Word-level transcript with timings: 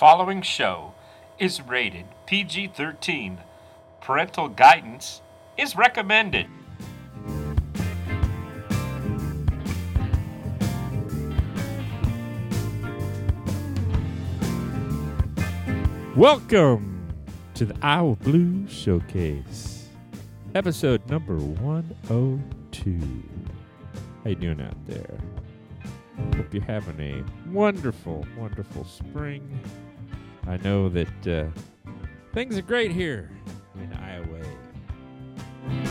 following 0.00 0.40
show 0.40 0.94
is 1.38 1.60
rated 1.60 2.06
PG 2.24 2.68
13. 2.68 3.36
Parental 4.00 4.48
guidance 4.48 5.20
is 5.58 5.76
recommended. 5.76 6.46
Welcome 16.16 17.12
to 17.52 17.66
the 17.66 17.76
Iowa 17.82 18.16
Blue 18.16 18.66
Showcase, 18.68 19.90
episode 20.54 21.06
number 21.10 21.36
102. 21.36 22.98
How 24.24 24.30
you 24.30 24.34
doing 24.34 24.62
out 24.62 24.86
there? 24.86 25.18
Hope 26.36 26.54
you're 26.54 26.62
having 26.62 26.98
a 27.00 27.50
wonderful, 27.50 28.26
wonderful 28.38 28.86
spring. 28.86 29.60
I 30.50 30.56
know 30.64 30.88
that 30.88 31.28
uh, 31.28 31.44
things 32.34 32.58
are 32.58 32.62
great 32.62 32.90
here 32.90 33.30
in 33.76 33.92
Iowa. 33.92 34.40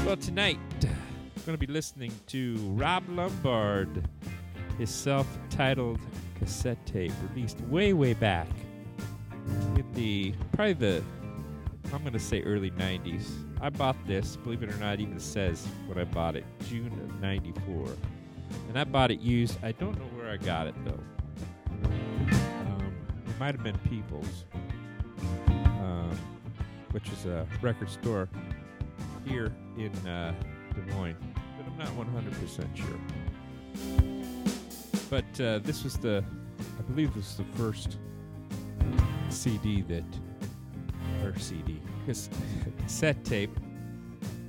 Well, 0.05 0.17
tonight 0.17 0.59
I'm 0.81 1.43
going 1.45 1.57
to 1.57 1.65
be 1.65 1.71
listening 1.71 2.11
to 2.27 2.57
Rob 2.71 3.07
Lumbard, 3.07 4.03
his 4.77 4.89
self-titled 4.89 6.01
cassette 6.37 6.85
tape 6.85 7.13
released 7.29 7.61
way, 7.69 7.93
way 7.93 8.13
back 8.13 8.49
in 9.77 9.85
the 9.93 10.33
probably 10.51 10.73
the 10.73 11.03
I'm 11.93 12.03
gonna 12.03 12.19
say 12.19 12.43
early 12.43 12.71
90s. 12.71 13.29
I 13.61 13.69
bought 13.69 13.95
this, 14.05 14.35
believe 14.35 14.61
it 14.61 14.69
or 14.69 14.77
not, 14.77 14.99
even 14.99 15.21
says 15.21 15.65
when 15.87 15.97
I 15.97 16.03
bought 16.03 16.35
it, 16.35 16.43
June 16.67 16.91
of 17.01 17.21
'94, 17.21 17.87
and 18.67 18.77
I 18.77 18.83
bought 18.83 19.09
it 19.09 19.21
used. 19.21 19.57
I 19.63 19.71
don't 19.71 19.97
know 19.97 20.05
where 20.17 20.29
I 20.29 20.35
got 20.35 20.67
it 20.67 20.75
though. 20.83 20.99
Might 23.39 23.55
have 23.55 23.63
been 23.63 23.77
People's, 23.89 24.43
um, 25.47 26.19
which 26.91 27.07
is 27.09 27.25
a 27.25 27.47
record 27.61 27.89
store 27.89 28.27
here 29.25 29.53
in 29.77 29.95
uh, 30.05 30.33
Des 30.75 30.93
Moines, 30.93 31.15
but 31.55 31.65
I'm 31.65 31.77
not 31.77 31.87
100% 32.05 32.75
sure. 32.75 32.99
But 35.09 35.41
uh, 35.41 35.59
this 35.59 35.85
was 35.85 35.97
the, 35.97 36.21
I 36.77 36.81
believe 36.81 37.13
this 37.13 37.37
was 37.37 37.47
the 37.47 37.57
first 37.57 37.97
CD 39.29 39.83
that, 39.83 40.03
or 41.23 41.33
CD, 41.39 41.81
cas- 42.05 42.29
cassette 42.83 43.23
tape 43.23 43.57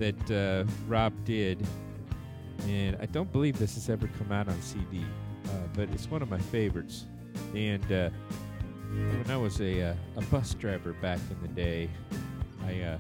that 0.01 0.31
uh, 0.33 0.65
Rob 0.89 1.13
did, 1.25 1.65
and 2.67 2.97
I 3.01 3.07
don't 3.07 3.31
believe 3.31 3.57
this 3.57 3.75
has 3.75 3.89
ever 3.89 4.11
come 4.19 4.33
out 4.33 4.49
on 4.49 4.61
CD, 4.61 5.05
uh, 5.45 5.49
but 5.75 5.89
it's 5.91 6.11
one 6.11 6.23
of 6.23 6.29
my 6.29 6.39
favorites. 6.39 7.07
And 7.55 7.91
uh, 7.93 8.11
when 8.91 9.31
I 9.31 9.37
was 9.37 9.61
a, 9.61 9.91
uh, 9.91 9.95
a 10.17 10.23
bus 10.23 10.55
driver 10.55 10.93
back 10.95 11.21
in 11.31 11.41
the 11.43 11.49
day, 11.49 11.89
I 12.67 12.81
uh, 12.81 12.99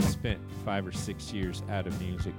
spent 0.00 0.40
five 0.64 0.86
or 0.86 0.92
six 0.92 1.32
years 1.32 1.62
out 1.70 1.86
of 1.86 2.00
music 2.00 2.34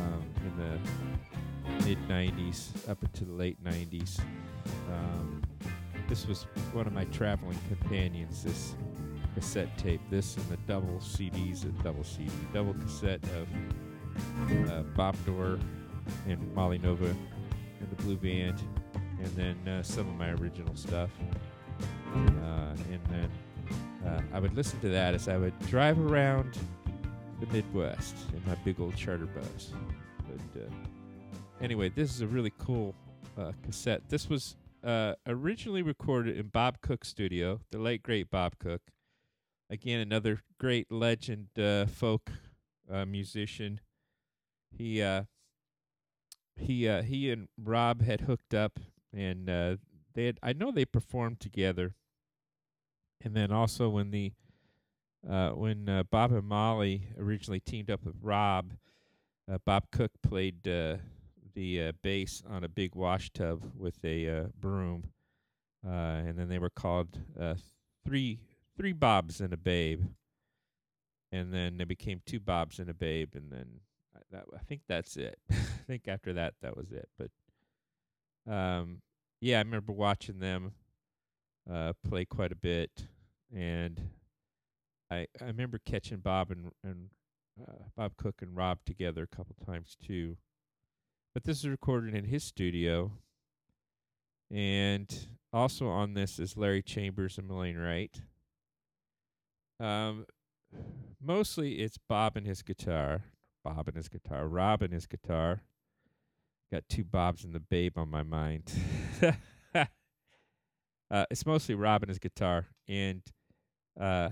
um, 0.00 0.24
in 0.44 0.56
the 0.56 1.84
mid 1.86 1.98
90s 2.08 2.88
up 2.88 3.02
into 3.02 3.24
the 3.24 3.32
late 3.32 3.62
90s. 3.62 4.20
Um, 4.90 5.42
this 6.08 6.26
was 6.26 6.46
one 6.72 6.86
of 6.86 6.92
my 6.92 7.04
traveling 7.06 7.58
companions. 7.68 8.42
This 8.42 8.74
cassette 9.34 9.76
tape, 9.78 10.00
this 10.10 10.36
and 10.36 10.48
the 10.48 10.56
double 10.66 10.98
CDs, 10.98 11.64
a 11.64 11.82
double 11.82 12.04
CD, 12.04 12.30
double 12.52 12.74
cassette 12.74 13.22
of 13.36 14.70
uh, 14.70 14.82
Bob 14.94 15.16
Dorr 15.24 15.58
and 16.28 16.54
Molly 16.54 16.78
Nova 16.78 17.06
and 17.06 17.90
the 17.90 18.02
Blue 18.02 18.16
Band, 18.16 18.60
and 18.94 19.26
then 19.36 19.68
uh, 19.68 19.82
some 19.82 20.08
of 20.08 20.14
my 20.16 20.30
original 20.32 20.74
stuff. 20.74 21.10
Uh, 22.14 22.74
and 22.90 23.00
then 23.08 23.30
uh, 24.06 24.20
I 24.32 24.38
would 24.38 24.54
listen 24.54 24.80
to 24.80 24.88
that 24.90 25.14
as 25.14 25.28
I 25.28 25.36
would 25.36 25.58
drive 25.68 25.98
around 25.98 26.58
the 27.40 27.46
Midwest 27.46 28.16
in 28.34 28.42
my 28.46 28.54
big 28.56 28.80
old 28.80 28.96
charter 28.96 29.26
bus. 29.26 29.70
But 30.18 30.62
uh, 30.62 30.70
anyway, 31.60 31.88
this 31.88 32.14
is 32.14 32.20
a 32.20 32.26
really 32.26 32.52
cool 32.58 32.94
uh, 33.38 33.52
cassette. 33.64 34.02
This 34.08 34.28
was 34.28 34.56
uh, 34.84 35.14
originally 35.26 35.82
recorded 35.82 36.36
in 36.36 36.48
Bob 36.48 36.80
Cook's 36.80 37.08
studio, 37.08 37.60
the 37.70 37.78
late 37.78 38.02
great 38.02 38.30
Bob 38.30 38.58
Cook. 38.58 38.82
Again, 39.70 40.00
another 40.00 40.40
great 40.58 40.92
legend 40.92 41.48
uh, 41.58 41.86
folk 41.86 42.30
musician. 43.06 43.80
He 44.70 45.02
he 46.56 46.88
uh, 46.88 47.02
he 47.02 47.30
and 47.30 47.48
Rob 47.62 48.02
had 48.02 48.22
hooked 48.22 48.54
up, 48.54 48.78
and 49.12 49.48
uh, 49.48 49.76
they 50.14 50.26
had. 50.26 50.38
I 50.42 50.52
know 50.52 50.70
they 50.70 50.84
performed 50.84 51.40
together. 51.40 51.94
And 53.24 53.34
then 53.34 53.52
also 53.52 53.88
when 53.88 54.10
the 54.10 54.32
uh, 55.28 55.50
when 55.50 55.88
uh, 55.88 56.02
Bob 56.10 56.32
and 56.32 56.44
Molly 56.44 57.02
originally 57.16 57.60
teamed 57.60 57.90
up 57.90 58.04
with 58.04 58.16
Rob, 58.20 58.72
uh, 59.50 59.58
Bob 59.64 59.84
Cook 59.92 60.10
played 60.22 60.66
uh, 60.66 60.96
the 61.54 61.82
uh, 61.82 61.92
bass 62.02 62.42
on 62.48 62.64
a 62.64 62.68
big 62.68 62.94
wash 62.94 63.30
tub 63.30 63.70
with 63.76 64.04
a 64.04 64.28
uh, 64.28 64.44
broom, 64.58 65.10
uh, 65.86 65.90
and 65.90 66.36
then 66.36 66.48
they 66.48 66.58
were 66.58 66.70
called 66.70 67.18
uh, 67.38 67.54
three 68.04 68.40
three 68.76 68.92
Bobs 68.92 69.40
and 69.40 69.52
a 69.52 69.56
Babe, 69.56 70.02
and 71.30 71.52
then 71.54 71.76
they 71.76 71.84
became 71.84 72.20
two 72.26 72.40
Bobs 72.40 72.78
and 72.78 72.88
a 72.90 72.94
Babe, 72.94 73.34
and 73.34 73.52
then 73.52 73.66
I, 74.16 74.20
that, 74.32 74.44
I 74.54 74.62
think 74.64 74.82
that's 74.88 75.16
it. 75.16 75.38
I 75.50 75.54
think 75.86 76.08
after 76.08 76.32
that 76.32 76.54
that 76.62 76.76
was 76.76 76.90
it. 76.90 77.08
But 77.16 78.52
um, 78.52 79.02
yeah, 79.40 79.58
I 79.58 79.62
remember 79.62 79.92
watching 79.92 80.40
them 80.40 80.72
uh, 81.70 81.92
play 82.06 82.24
quite 82.24 82.52
a 82.52 82.56
bit, 82.56 83.06
and 83.54 84.00
I 85.10 85.26
I 85.40 85.44
remember 85.44 85.80
catching 85.84 86.18
Bob 86.18 86.50
and 86.50 86.72
and 86.84 87.10
uh, 87.60 87.84
Bob 87.96 88.16
Cook 88.16 88.42
and 88.42 88.56
Rob 88.56 88.78
together 88.84 89.22
a 89.22 89.36
couple 89.36 89.54
times 89.64 89.96
too. 90.04 90.36
But 91.34 91.44
this 91.44 91.58
is 91.58 91.68
recorded 91.68 92.14
in 92.14 92.24
his 92.24 92.44
studio, 92.44 93.12
and 94.50 95.14
also 95.52 95.88
on 95.88 96.14
this 96.14 96.38
is 96.38 96.56
Larry 96.56 96.82
Chambers 96.82 97.38
and 97.38 97.48
Melaine 97.48 97.78
Wright. 97.78 98.20
Um, 99.80 100.26
mostly 101.20 101.74
it's 101.76 101.98
Bob 102.08 102.36
and 102.36 102.46
his 102.46 102.62
guitar, 102.62 103.24
Bob 103.64 103.88
and 103.88 103.96
his 103.96 104.08
guitar, 104.08 104.46
Rob 104.46 104.82
and 104.82 104.92
his 104.92 105.06
guitar. 105.06 105.62
Got 106.70 106.88
two 106.88 107.04
Bobs 107.04 107.44
and 107.44 107.54
the 107.54 107.60
Babe 107.60 107.98
on 107.98 108.08
my 108.08 108.22
mind. 108.22 108.72
uh, 111.12 111.26
it's 111.30 111.46
mostly 111.46 111.76
Rob 111.76 112.02
and 112.02 112.10
his 112.10 112.18
guitar, 112.18 112.66
and 112.88 113.22
uh, 114.00 114.30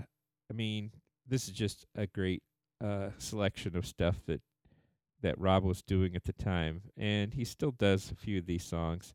I 0.49 0.53
mean, 0.53 0.91
this 1.27 1.47
is 1.47 1.53
just 1.53 1.85
a 1.95 2.07
great 2.07 2.43
uh, 2.83 3.09
selection 3.19 3.77
of 3.77 3.85
stuff 3.85 4.17
that 4.27 4.41
that 5.21 5.39
Rob 5.39 5.63
was 5.63 5.83
doing 5.83 6.15
at 6.15 6.23
the 6.25 6.33
time, 6.33 6.81
and 6.97 7.33
he 7.35 7.45
still 7.45 7.71
does 7.71 8.11
a 8.11 8.15
few 8.15 8.39
of 8.39 8.47
these 8.47 8.63
songs. 8.63 9.13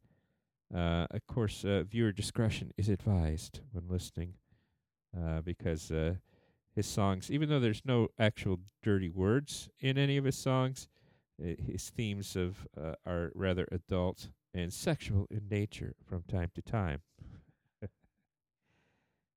Uh, 0.74 1.06
of 1.10 1.26
course, 1.26 1.64
uh, 1.64 1.84
viewer 1.88 2.12
discretion 2.12 2.72
is 2.76 2.88
advised 2.88 3.60
when 3.72 3.88
listening, 3.88 4.34
uh, 5.16 5.40
because 5.40 5.90
uh, 5.90 6.14
his 6.74 6.86
songs, 6.86 7.30
even 7.30 7.48
though 7.48 7.60
there's 7.60 7.82
no 7.84 8.08
actual 8.18 8.60
dirty 8.82 9.10
words 9.10 9.68
in 9.80 9.98
any 9.98 10.16
of 10.16 10.24
his 10.24 10.36
songs, 10.36 10.88
uh, 11.42 11.54
his 11.64 11.90
themes 11.90 12.36
of 12.36 12.66
uh, 12.80 12.94
are 13.06 13.32
rather 13.34 13.68
adult 13.72 14.28
and 14.54 14.72
sexual 14.72 15.26
in 15.30 15.48
nature 15.50 15.94
from 16.04 16.22
time 16.22 16.50
to 16.54 16.62
time. 16.62 17.00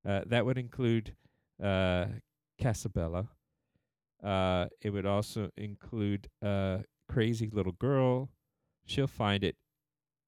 Uh, 0.06 0.22
that 0.26 0.46
would 0.46 0.58
include 0.58 1.14
uh, 1.62 2.06
Casabella. 2.58 3.28
Uh, 4.22 4.66
it 4.80 4.90
would 4.90 5.06
also 5.06 5.50
include 5.56 6.28
uh, 6.44 6.78
Crazy 7.08 7.50
Little 7.52 7.72
Girl. 7.72 8.30
She'll 8.86 9.06
find 9.06 9.44
it. 9.44 9.56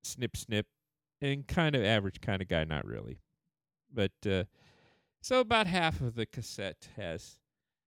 Snip, 0.03 0.37
snip. 0.37 0.67
And 1.21 1.47
kind 1.47 1.77
of 1.77 1.85
average 1.85 2.21
kind 2.21 2.43
of 2.43 2.49
guy, 2.49 2.65
not 2.65 2.85
really. 2.85 3.21
But 3.93 4.13
uh, 4.29 4.45
so 5.21 5.41
about 5.41 5.67
half 5.67 6.01
of 6.01 6.17
the 6.17 6.27
cassette 6.27 6.89
has 6.97 7.39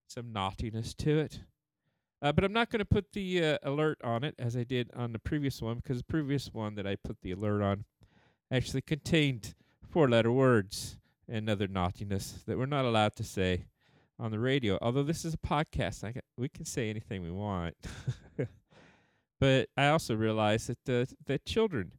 some 0.08 0.32
naughtiness 0.32 0.94
to 0.94 1.20
it. 1.20 1.42
Uh, 2.22 2.32
but 2.32 2.44
I'm 2.44 2.54
not 2.54 2.70
going 2.70 2.80
to 2.80 2.86
put 2.86 3.12
the 3.12 3.44
uh, 3.44 3.58
alert 3.64 4.00
on 4.04 4.24
it 4.24 4.36
as 4.40 4.56
I 4.56 4.64
did 4.64 4.90
on 4.96 5.12
the 5.12 5.20
previous 5.20 5.62
one 5.62 5.78
because 5.78 5.98
the 5.98 6.06
previous 6.06 6.54
one 6.54 6.76
that 6.76 6.88
I 6.88 6.96
put 6.96 7.18
the 7.22 7.32
alert 7.32 7.62
on 7.62 7.86
actually 8.50 8.82
contained 8.82 9.54
four 9.90 10.10
letter 10.10 10.32
words 10.32 10.98
and 11.28 11.50
other 11.50 11.68
naughtiness 11.68 12.44
that 12.46 12.58
we're 12.58 12.66
not 12.66 12.86
allowed 12.86 13.16
to 13.16 13.24
say 13.24 13.66
on 14.20 14.32
the 14.32 14.40
radio. 14.40 14.78
Although 14.82 15.04
this 15.04 15.26
is 15.26 15.34
a 15.34 15.38
podcast, 15.38 16.04
I 16.04 16.14
ca 16.14 16.22
we 16.38 16.50
can 16.50 16.66
say 16.66 16.90
anything 16.90 17.22
we 17.24 17.32
want. 17.32 17.76
but 19.40 19.70
I 19.76 19.88
also 19.88 20.16
realize 20.16 20.68
that 20.68 20.90
uh, 20.90 21.06
that 21.26 21.46
children 21.46 21.92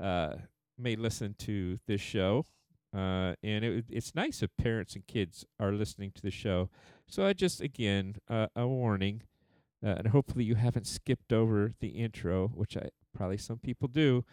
uh, 0.00 0.34
may 0.76 0.96
listen 0.96 1.34
to 1.40 1.78
this 1.86 2.00
show, 2.00 2.44
uh, 2.94 3.34
and 3.42 3.64
it, 3.64 3.84
it's 3.88 4.14
nice 4.14 4.42
if 4.42 4.50
parents 4.56 4.94
and 4.94 5.06
kids 5.06 5.44
are 5.58 5.72
listening 5.72 6.12
to 6.12 6.22
the 6.22 6.30
show. 6.30 6.70
So 7.06 7.26
I 7.26 7.32
just 7.32 7.60
again 7.60 8.16
uh, 8.28 8.48
a 8.54 8.66
warning, 8.66 9.22
uh, 9.84 9.94
and 9.98 10.08
hopefully 10.08 10.44
you 10.44 10.56
haven't 10.56 10.86
skipped 10.86 11.32
over 11.32 11.72
the 11.80 11.88
intro, 11.88 12.48
which 12.48 12.76
I 12.76 12.88
probably 13.14 13.38
some 13.38 13.58
people 13.58 13.88
do. 13.88 14.24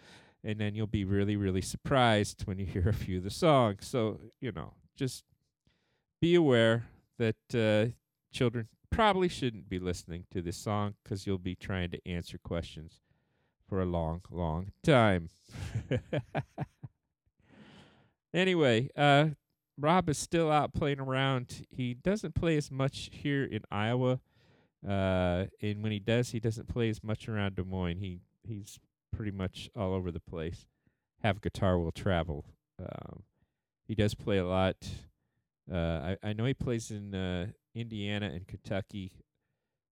And 0.45 0.59
then 0.59 0.75
you'll 0.75 0.88
be 0.88 1.03
really, 1.03 1.36
really 1.36 1.62
surprised 1.62 2.44
when 2.45 2.59
you 2.59 2.65
hear 2.65 2.88
a 2.88 2.94
few 2.94 3.18
of 3.18 3.24
the 3.24 3.31
songs. 3.31 3.88
So, 3.88 4.19
you 4.39 4.51
know, 4.51 4.74
just 4.95 5.24
be 6.21 6.36
aware 6.36 6.86
that 7.18 7.36
uh, 7.53 7.92
children 8.31 8.68
probably 8.92 9.27
shouldn't 9.27 9.68
be 9.68 9.80
listening 9.80 10.25
to 10.31 10.42
this 10.42 10.56
song 10.56 10.94
because 11.03 11.25
you'll 11.25 11.39
be 11.39 11.56
trying 11.56 11.89
to 11.92 12.07
answer 12.07 12.38
questions 12.38 13.01
for 13.68 13.81
a 13.81 13.86
long, 13.86 14.21
long 14.30 14.71
time. 14.83 15.30
anyway, 18.33 18.89
uh, 18.95 19.30
Rob 19.77 20.09
is 20.09 20.18
still 20.18 20.51
out 20.51 20.74
playing 20.74 21.00
around. 21.00 21.65
He 21.69 21.95
doesn't 21.95 22.36
play 22.36 22.56
as 22.56 22.71
much 22.71 23.09
here 23.12 23.44
in 23.44 23.62
Iowa. 23.71 24.19
Uh, 24.88 25.45
and 25.62 25.81
when 25.81 25.92
he 25.92 26.00
does, 26.00 26.30
he 26.30 26.39
doesn't 26.39 26.68
play 26.68 26.89
as 26.89 27.03
much 27.03 27.27
around 27.27 27.56
Des 27.56 27.63
Moines. 27.63 27.97
He 27.97 28.19
he's 28.44 28.80
pretty 29.15 29.31
much 29.31 29.69
all 29.75 29.94
over 29.94 30.12
the 30.12 30.19
place. 30.19 30.67
Have 31.23 31.41
guitar 31.41 31.79
will 31.79 31.91
travel. 31.91 32.45
Um, 32.79 33.23
he 33.88 33.95
does 33.95 34.13
play 34.13 34.38
a 34.38 34.45
lot. 34.45 34.75
Uh, 35.71 36.15
I 36.23 36.29
I 36.29 36.33
know 36.33 36.45
he 36.45 36.53
plays 36.53 36.91
in 36.91 37.15
uh, 37.15 37.47
Indiana 37.73 38.27
and 38.33 38.47
Kentucky 38.47 39.12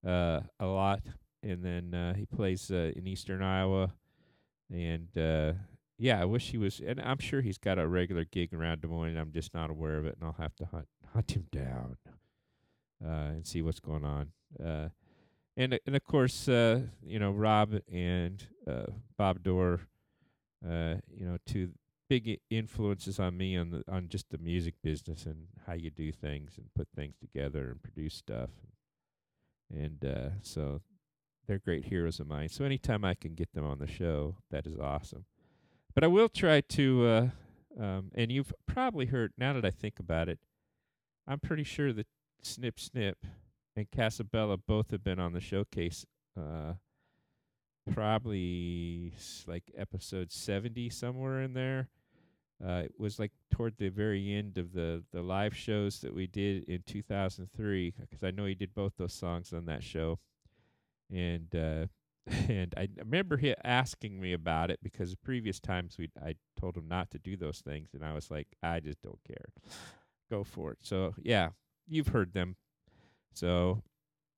uh, 0.06 0.42
a 0.60 0.66
lot, 0.66 1.02
and 1.42 1.64
then 1.64 1.94
uh, 1.94 2.14
he 2.14 2.26
plays 2.26 2.70
uh, 2.72 2.92
in 2.96 3.08
Eastern 3.08 3.42
Iowa. 3.42 3.94
And 4.72 5.18
uh, 5.18 5.54
yeah, 5.98 6.22
I 6.22 6.26
wish 6.26 6.52
he 6.52 6.58
was. 6.58 6.82
And 6.86 7.00
I'm 7.02 7.20
sure 7.20 7.42
he's 7.42 7.58
got 7.58 7.80
a 7.80 7.88
regular 7.88 8.26
gig 8.26 8.54
around 8.54 8.82
Des 8.82 8.88
Moines. 8.88 9.18
I'm 9.18 9.32
just 9.32 9.54
not 9.54 9.70
aware 9.70 9.98
of 9.98 10.06
it, 10.06 10.18
and 10.20 10.28
I'll 10.28 10.42
have 10.42 10.56
to 10.58 10.66
hunt 10.66 10.88
hunt 11.14 11.32
him 11.32 11.48
down 11.52 11.98
uh, 13.04 13.32
and 13.32 13.48
see 13.48 13.62
what's 13.62 13.80
going 13.80 14.04
on. 14.04 14.32
Uh, 14.64 14.90
and 15.58 15.80
and 15.86 15.96
of 15.96 16.04
course, 16.04 16.48
uh, 16.48 16.82
you 17.04 17.20
know 17.20 17.32
Rob 17.32 17.74
and 17.92 18.46
uh, 18.68 18.86
Bob 19.18 19.44
Dorr, 19.44 19.82
uh, 20.68 20.96
you 21.12 21.26
know, 21.26 21.38
two 21.46 21.72
big 22.10 22.40
influences 22.50 23.20
on 23.20 23.38
me 23.38 23.58
on 23.58 23.72
the 23.72 23.84
on 23.88 24.08
just 24.08 24.30
the 24.30 24.38
music 24.38 24.76
business 24.84 25.26
and 25.26 25.48
how 25.66 25.74
you 25.74 25.90
do 25.90 26.12
things 26.12 26.54
and 26.58 26.68
put 26.76 26.88
things 26.96 27.16
together 27.20 27.70
and 27.70 27.82
produce 27.82 28.14
stuff. 28.14 28.50
And 29.72 30.04
uh, 30.06 30.30
so 30.42 30.82
they're 31.48 31.60
great 31.60 31.86
heroes 31.86 32.20
of 32.20 32.28
mine. 32.28 32.50
So 32.50 32.66
anytime 32.66 33.04
I 33.04 33.14
can 33.14 33.34
get 33.34 33.54
them 33.54 33.66
on 33.66 33.80
the 33.80 33.88
show, 33.88 34.36
that 34.52 34.68
is 34.68 34.78
awesome. 34.78 35.26
But 35.94 36.04
I 36.04 36.08
will 36.08 36.30
try 36.30 36.62
to, 36.62 37.08
uh, 37.08 37.28
um, 37.80 38.12
and 38.16 38.32
you've 38.32 38.54
probably 38.66 39.08
heard 39.08 39.34
now 39.38 39.54
that 39.54 39.66
I 39.66 39.70
think 39.70 40.00
about 40.00 40.30
it, 40.30 40.40
I'm 41.28 41.40
pretty 41.40 41.64
sure 41.64 41.94
that 41.94 42.08
Snip 42.42 42.80
Snip 42.80 43.26
and 43.76 43.90
Casabella 43.92 44.58
both 44.58 44.92
have 44.92 45.04
been 45.04 45.20
on 45.20 45.34
the 45.34 45.40
showcase. 45.40 46.06
Uh, 46.38 46.74
probably 47.92 49.14
like 49.48 49.72
episode 49.78 50.32
70 50.32 50.90
somewhere 50.90 51.42
in 51.42 51.54
there. 51.54 51.90
Uh, 52.64 52.84
it 52.86 52.94
was 52.98 53.20
like 53.20 53.32
toward 53.52 53.76
the 53.78 53.90
very 53.90 54.34
end 54.34 54.58
of 54.58 54.72
the 54.72 55.04
the 55.12 55.22
live 55.22 55.56
shows 55.56 56.00
that 56.00 56.14
we 56.14 56.28
did 56.28 56.64
in 56.70 56.82
2003 56.86 57.94
because 58.00 58.24
I 58.24 58.32
know 58.32 58.46
he 58.46 58.56
did 58.56 58.74
both 58.74 58.94
those 58.98 59.14
songs 59.14 59.52
on 59.52 59.66
that 59.66 59.84
show, 59.84 60.20
and 61.12 61.54
uh, 61.54 61.88
and 62.48 62.74
I 62.78 62.88
remember 62.98 63.36
he 63.36 63.54
asking 63.66 64.22
me 64.22 64.32
about 64.32 64.72
it 64.72 64.80
because 64.82 65.14
previous 65.16 65.60
times 65.60 65.98
we 65.98 66.10
I 66.24 66.36
told 66.58 66.78
him 66.78 66.88
not 66.88 67.12
to 67.12 67.20
do 67.20 67.36
those 67.36 67.60
things, 67.60 67.90
and 67.94 68.06
I 68.06 68.14
was 68.14 68.32
like, 68.32 68.48
I 68.62 68.80
just 68.80 69.02
don't 69.02 69.20
care, 69.28 69.52
go 70.32 70.46
for 70.46 70.72
it. 70.72 70.78
So 70.82 71.16
yeah, 71.22 71.50
you've 71.86 72.10
heard 72.10 72.34
them, 72.34 72.56
so 73.34 73.82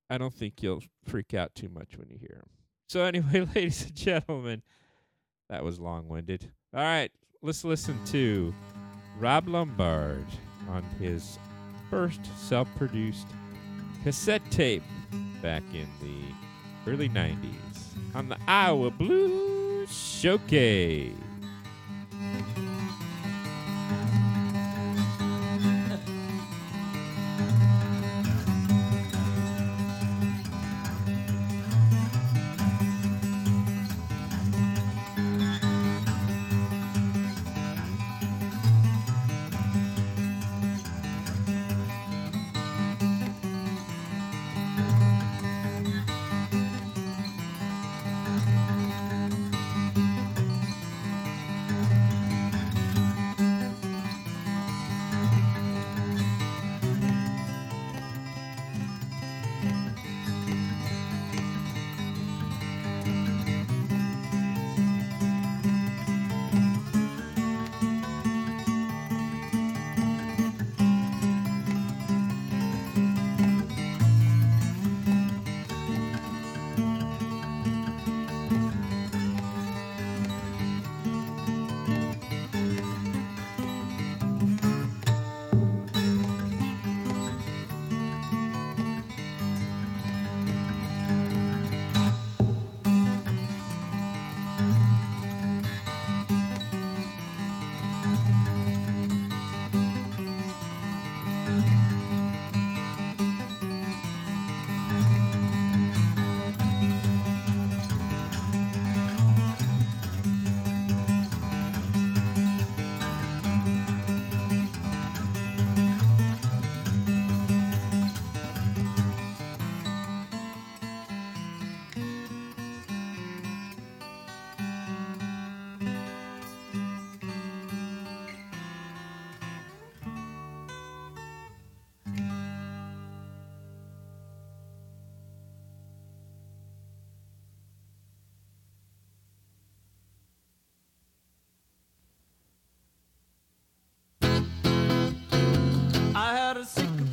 I 0.09 0.18
don't 0.18 0.33
think 0.33 0.62
you'll 0.62 0.83
freak 1.06 1.33
out 1.33 1.56
too 1.56 1.69
much 1.69 1.97
when 1.97 2.09
you 2.09 2.18
hear 2.18 2.38
them. 2.38 2.50
So 2.88 3.03
anyway, 3.03 3.47
ladies 3.56 3.83
and 3.83 3.95
gentlemen, 3.95 4.62
that 5.50 5.63
was 5.63 5.80
long-winded. 5.80 6.51
All 6.74 6.81
right, 6.81 7.12
let's 7.42 7.63
listen 7.63 7.97
to 8.06 8.53
Rob 9.19 9.47
Lumbard 9.47 10.25
on 10.69 10.83
his 11.00 11.39
first 11.89 12.21
self-produced 12.38 13.27
cassette 14.03 14.42
tape 14.51 14.83
back 15.41 15.63
in 15.74 15.88
the 16.01 16.91
early 16.91 17.09
90s 17.09 17.95
on 18.13 18.30
the 18.30 18.38
Iowa 18.48 18.91
Blues 18.91 19.91
Showcase. 19.91 21.13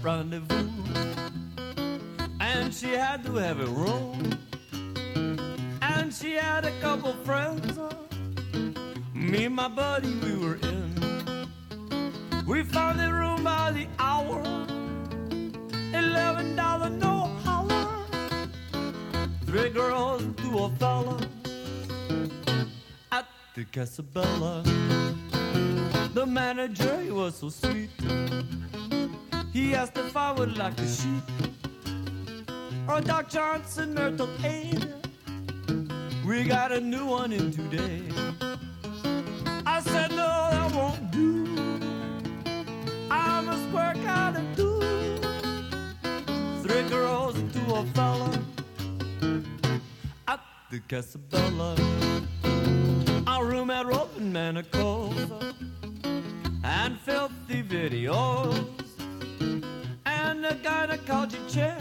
Rendezvous, 0.02 0.68
and 2.40 2.74
she 2.74 2.88
had 2.88 3.24
to 3.24 3.36
have 3.36 3.60
a 3.60 3.66
room. 3.66 4.38
And 5.80 6.12
she 6.12 6.32
had 6.32 6.64
a 6.64 6.72
couple 6.80 7.12
friends. 7.24 7.78
Me 9.14 9.44
and 9.44 9.54
my 9.54 9.68
buddy, 9.68 10.12
we 10.24 10.36
were 10.36 10.56
in. 10.56 11.46
We 12.46 12.64
found 12.64 13.00
a 13.00 13.12
room 13.12 13.44
by 13.44 13.70
the 13.70 13.86
hour. 13.98 14.42
Eleven 15.94 16.56
dollar 16.56 16.90
no 16.90 17.30
holler. 17.44 17.88
Three 19.46 19.70
girls 19.70 20.22
and 20.22 20.36
two 20.36 20.58
a 20.58 20.68
fella 20.70 21.20
at 23.12 23.26
the 23.54 23.64
Casabella. 23.64 24.64
The 26.14 26.26
manager, 26.26 27.00
he 27.00 27.10
was 27.10 27.36
so 27.36 27.48
sweet. 27.50 27.90
He 29.52 29.74
asked 29.74 29.98
if 29.98 30.16
I 30.16 30.32
would 30.32 30.56
like 30.56 30.78
a 30.80 30.88
sheep 30.88 31.22
or 32.88 33.02
Doc 33.02 33.28
Johnson 33.28 33.92
Myrtle 33.92 34.30
Aid. 34.42 34.88
We 36.26 36.44
got 36.44 36.72
a 36.72 36.80
new 36.80 37.04
one 37.04 37.34
in 37.34 37.52
today. 37.52 38.02
I 39.66 39.80
said, 39.80 40.10
no, 40.12 40.48
that 40.52 40.74
won't 40.74 41.10
do. 41.10 41.46
I 43.10 43.42
must 43.42 43.68
work 43.74 43.98
out 44.06 44.36
and 44.36 44.56
do. 44.56 44.80
Three 46.62 46.88
girls 46.88 47.34
to 47.34 47.74
a 47.74 47.84
fella 47.92 48.42
at 50.28 50.40
the 50.70 50.80
Casabella. 50.88 51.76
Our 53.26 53.44
room 53.44 53.68
at 53.68 53.84
Roman 53.84 54.32
manacles 54.32 55.30
and 56.64 56.98
filthy 57.00 57.62
videos 57.62 58.81
a 60.44 60.54
gynecology 60.54 61.38
chair 61.48 61.78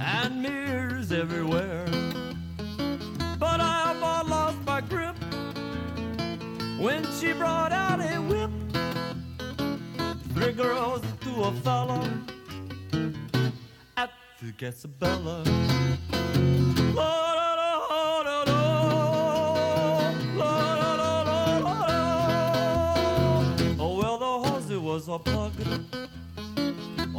and 0.00 0.42
mirrors 0.42 1.12
everywhere. 1.12 1.86
But 3.38 3.60
I 3.60 3.94
about 3.96 4.26
lost 4.28 4.58
my 4.66 4.80
grip 4.80 5.16
when 6.78 7.06
she 7.18 7.32
brought 7.32 7.72
out 7.72 8.00
a 8.00 8.16
whip. 8.20 8.50
Three 10.34 10.52
girls 10.52 11.02
to 11.20 11.42
a 11.42 11.52
fellow 11.62 12.02
at 13.96 14.10
the 14.42 14.52
Casabella. 14.58 15.44
Oh, 16.96 17.30
was 24.90 25.08
a 25.08 25.18
plugged 25.18 26.09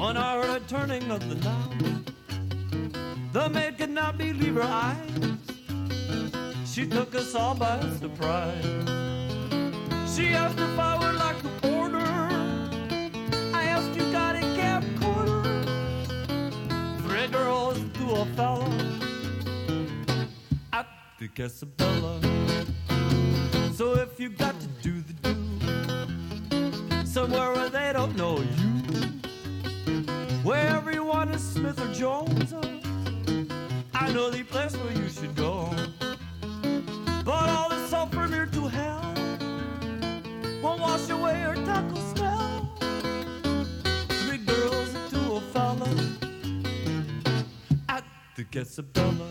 when 0.01 0.17
I 0.17 0.41
heard 0.41 0.63
a 0.63 0.65
turning 0.65 1.11
of 1.11 1.21
the 1.29 1.35
knob. 1.45 1.73
The 3.33 3.49
maid 3.49 3.77
could 3.77 3.91
not 3.91 4.17
believe 4.17 4.55
her 4.55 4.63
eyes. 4.63 4.97
She 6.65 6.87
took 6.87 7.13
us 7.13 7.35
all 7.35 7.53
by 7.53 7.79
surprise. 7.99 8.65
She 10.13 10.29
asked 10.29 10.59
if 10.59 10.79
I 10.79 10.97
would 11.01 11.17
like 11.25 11.39
the 11.43 11.77
order. 11.77 12.09
I 13.59 13.63
asked 13.73 13.95
you 13.95 14.11
got 14.11 14.35
a 14.35 14.43
camcorder. 14.57 15.45
Three 17.03 17.27
girls 17.27 17.77
to 17.97 18.05
a 18.23 18.25
fella 18.37 18.69
at 20.73 20.87
the 21.19 21.27
Casabella. 21.27 22.19
So 23.75 23.93
if 23.97 24.19
you 24.19 24.29
got 24.29 24.55
to 24.59 24.67
do 24.81 24.93
the 25.01 25.13
do 25.23 27.05
somewhere 27.05 27.51
where 27.53 27.69
they 27.69 27.91
don't 27.93 28.15
know 28.15 28.39
you, 28.39 28.70
where 30.51 30.67
everyone 30.67 31.29
is 31.29 31.41
Smith 31.41 31.79
or 31.79 31.93
Jones, 31.93 32.53
I 33.93 34.11
know 34.11 34.29
the 34.29 34.43
place 34.43 34.75
where 34.75 34.91
you 35.01 35.07
should 35.07 35.33
go. 35.33 35.69
But 37.23 37.47
all 37.55 37.69
the 37.69 37.87
salt 37.87 38.11
from 38.11 38.33
here 38.33 38.47
to 38.47 38.67
hell 38.67 39.13
won't 40.61 40.81
wash 40.81 41.09
away 41.09 41.39
your 41.39 41.55
taco 41.55 41.95
smell. 42.13 42.69
Three 44.23 44.39
girls 44.39 44.91
to 45.11 45.19
a 45.39 45.41
fella 45.53 45.91
at 47.87 48.03
the 48.35 48.43
Casabella. 48.43 49.29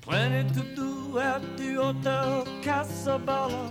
Plenty 0.00 0.42
to 0.54 0.62
do 0.74 1.18
at 1.20 1.42
the 1.56 1.74
Hotel 1.74 2.44
Casabella. 2.60 3.70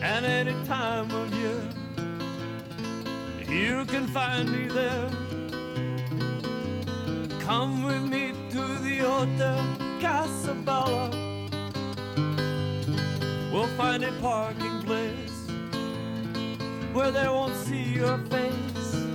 And 0.00 0.24
any 0.24 0.54
time 0.64 1.10
of 1.10 1.34
year, 1.34 1.77
you 3.48 3.84
can 3.86 4.06
find 4.06 4.50
me 4.50 4.68
there. 4.68 5.10
Come 7.40 7.84
with 7.84 8.02
me 8.02 8.32
to 8.50 8.62
the 8.82 8.98
Hotel 8.98 9.64
Casabella. 10.00 11.10
We'll 13.52 13.66
find 13.76 14.04
a 14.04 14.12
parking 14.20 14.82
place 14.82 15.50
where 16.92 17.10
they 17.10 17.26
won't 17.26 17.54
see 17.54 17.82
your 17.82 18.18
face 18.26 19.06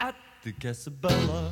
at 0.00 0.14
the 0.44 0.52
Casabella. 0.52 1.50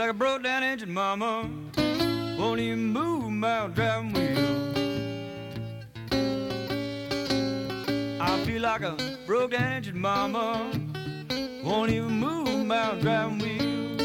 Feel 0.00 0.06
like 0.06 0.14
a 0.14 0.18
broke 0.18 0.42
down 0.44 0.62
engine, 0.62 0.94
mama. 0.94 1.50
Won't 2.38 2.58
even 2.58 2.86
move 2.86 3.30
my 3.30 3.66
driving 3.66 4.14
wheel. 4.14 4.38
I 8.18 8.42
feel 8.46 8.62
like 8.62 8.80
a 8.80 8.96
broke 9.26 9.50
down 9.50 9.62
engine, 9.62 10.00
mama. 10.00 10.70
Won't 11.62 11.90
even 11.90 12.12
move 12.12 12.64
my 12.64 12.94
driving 13.02 13.40
wheel. 13.40 13.98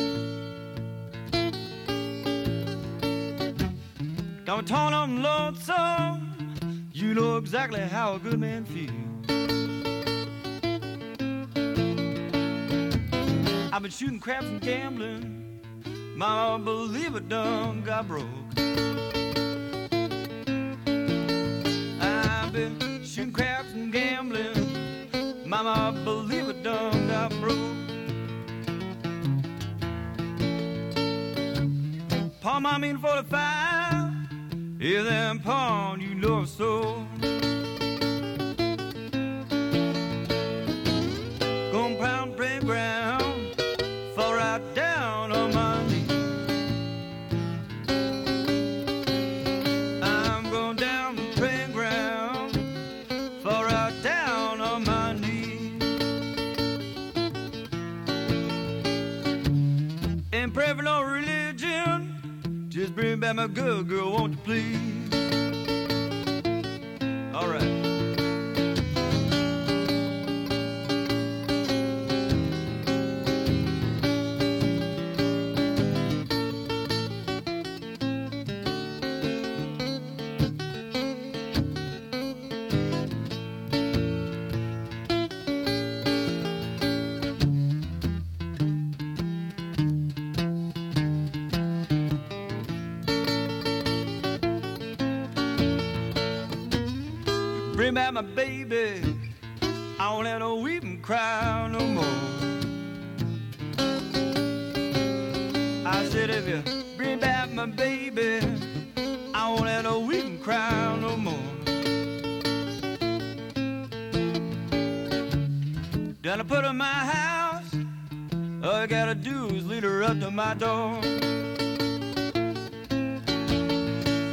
Don't 4.44 4.68
turn 4.68 4.92
on 4.92 5.24
lonesome. 5.24 6.92
You 6.92 7.14
know 7.14 7.38
exactly 7.38 7.80
how 7.80 8.16
a 8.16 8.20
good 8.20 8.38
man 8.38 8.66
feels. 8.66 8.92
I've 13.72 13.82
been 13.82 13.92
shooting 13.92 14.20
crap 14.20 14.44
and 14.44 14.60
gambling 14.60 15.35
my 16.16 16.58
believer 16.58 17.20
done 17.20 17.82
got 17.82 18.08
broke. 18.08 18.24
I've 22.00 22.54
been 22.54 23.04
shooting 23.04 23.34
craps 23.34 23.74
and 23.74 23.92
gambling. 23.92 25.10
Mama, 25.46 25.72
I 25.72 25.92
believe 26.06 26.48
it 26.48 26.64
done 26.64 27.08
got 27.10 27.32
broke. 27.42 27.58
Pawn, 32.40 32.66
I 32.66 32.78
mean 32.78 32.98
45 32.98 34.14
is 34.80 35.04
that 35.04 35.44
pawn 35.44 36.00
you 36.00 36.16
love 36.22 36.48
so. 36.48 37.05
me 63.18 63.34
my 63.34 63.48
good 63.48 63.88
girl, 63.88 64.12
won't 64.12 64.34
you 64.34 64.40
please? 64.44 65.14
All 67.34 67.48
right. 67.48 67.85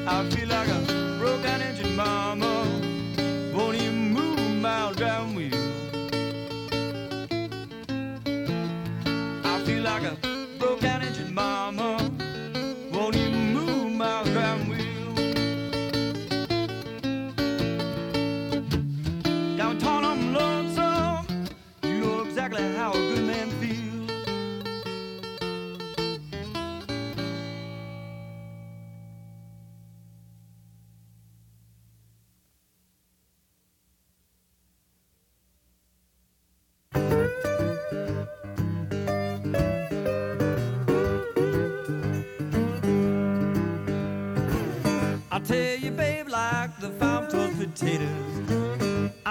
I 0.07 0.29
feel 0.31 0.49
like 0.49 0.69
a 0.69 0.81
broken 1.19 1.63
engine 1.63 1.97
bomb. 1.97 2.32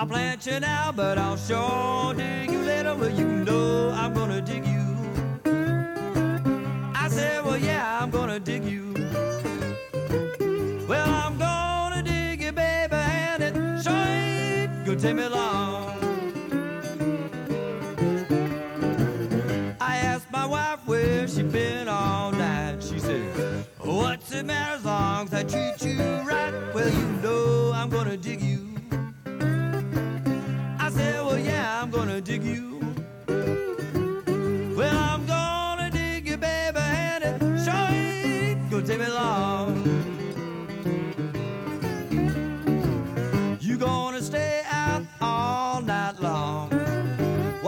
I'll 0.01 0.07
plant 0.07 0.47
you 0.47 0.59
now, 0.59 0.91
but 0.91 1.19
I'll 1.19 1.37
sure 1.37 2.15
do 2.15 2.51
you 2.51 2.63
later. 2.63 2.95
Will 2.95 3.11
you 3.11 3.30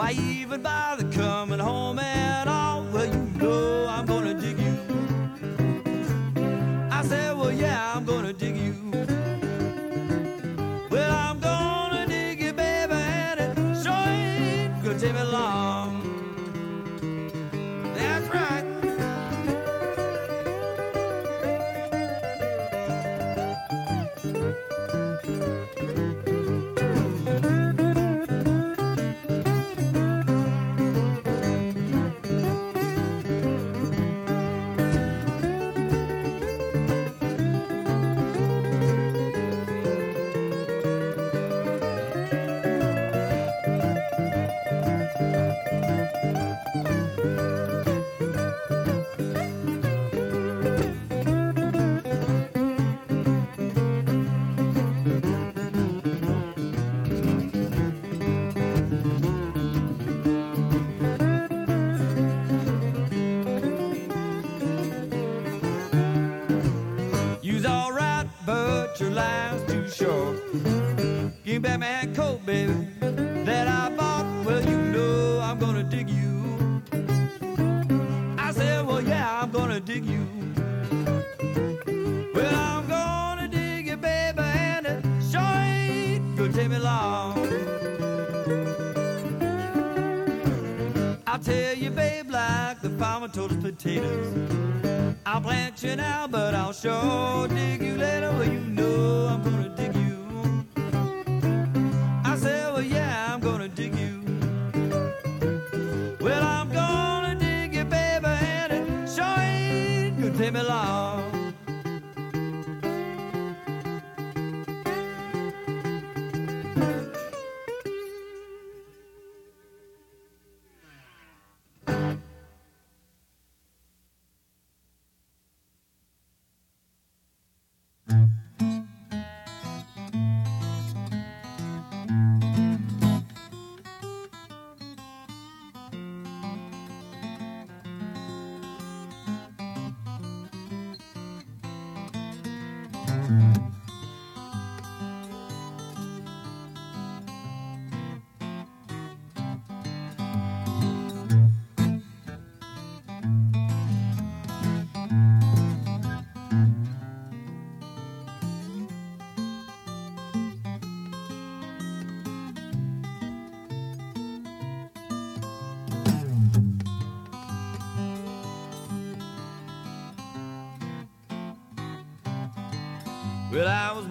Why 0.03 0.11
even 0.11 0.61
bother 0.61 1.09
coming 1.13 1.59
home 1.59 1.97
at 1.97 2.45
all? 2.45 2.72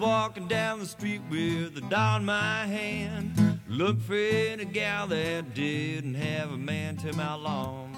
Walking 0.03 0.47
down 0.49 0.79
the 0.79 0.85
street 0.85 1.21
with 1.29 1.77
a 1.77 1.81
doll 1.89 2.17
in 2.17 2.25
my 2.25 2.65
hand. 2.65 3.59
Looked 3.69 4.01
for 4.01 4.15
any 4.15 4.65
gal 4.65 5.07
that 5.07 5.53
didn't 5.53 6.15
have 6.15 6.51
a 6.51 6.57
man 6.57 6.97
to 6.97 7.13
my 7.13 7.33
lawn. 7.35 7.95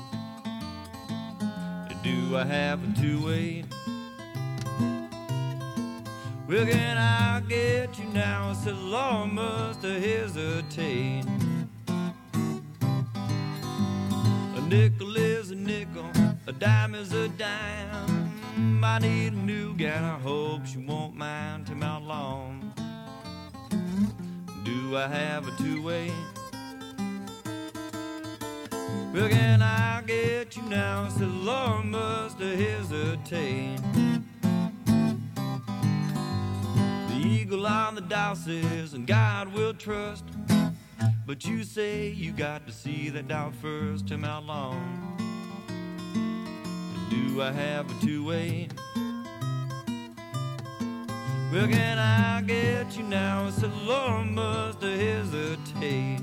Do 2.03 2.37
I 2.37 2.43
have 2.43 2.83
a 2.83 3.01
two-way? 3.01 3.65
Well, 6.47 6.65
can 6.67 6.97
I 6.99 7.41
get 7.49 7.97
you 7.97 8.05
now? 8.13 8.51
I 8.51 8.53
said, 8.53 8.77
Lord, 8.77 9.31
must 9.31 9.83
I 9.83 9.97
hesitate? 9.97 11.25
A 14.55 14.61
nickel 14.69 15.17
is 15.17 15.49
a 15.49 15.55
nickel, 15.55 16.05
a 16.45 16.51
dime 16.51 16.93
is 16.93 17.11
a 17.13 17.27
dime. 17.29 18.24
I 18.57 18.99
need 18.99 19.33
a 19.33 19.35
new 19.35 19.73
gal, 19.73 20.05
I 20.05 20.17
hope 20.17 20.65
she 20.65 20.77
won't 20.77 21.13
mind 21.15 21.67
to 21.67 21.75
my 21.75 21.97
lawn. 21.97 22.73
Do 24.63 24.95
I 24.95 25.07
have 25.07 25.47
a 25.47 25.51
two-way? 25.61 26.09
Well, 29.13 29.29
can 29.29 29.61
I 29.61 30.01
get 30.07 30.55
you 30.55 30.63
now? 30.63 31.09
Said, 31.09 31.27
Lord, 31.29 31.85
must 31.85 32.39
hesitate? 32.39 33.79
The 37.09 37.21
eagle 37.25 37.67
on 37.67 37.95
the 37.95 38.01
dial 38.01 38.35
says, 38.35 38.93
and 38.93 39.05
God 39.05 39.53
will 39.53 39.73
trust. 39.73 40.23
But 41.25 41.43
you 41.43 41.63
say 41.63 42.09
you 42.09 42.31
got 42.31 42.65
to 42.67 42.71
see 42.71 43.09
that 43.09 43.27
down 43.27 43.51
first 43.51 44.07
to 44.07 44.17
my 44.17 44.37
lawn. 44.37 45.14
Do 47.15 47.41
I 47.41 47.51
have 47.53 47.89
a 47.89 48.05
two-way? 48.05 48.67
Well, 51.49 51.67
can 51.67 51.97
I 51.97 52.41
get 52.41 52.97
you 52.97 53.03
now? 53.03 53.45
I 53.47 53.51
said, 53.51 53.71
Lord, 53.83 54.27
must 54.27 54.83
I 54.83 54.97
hesitate? 54.97 56.19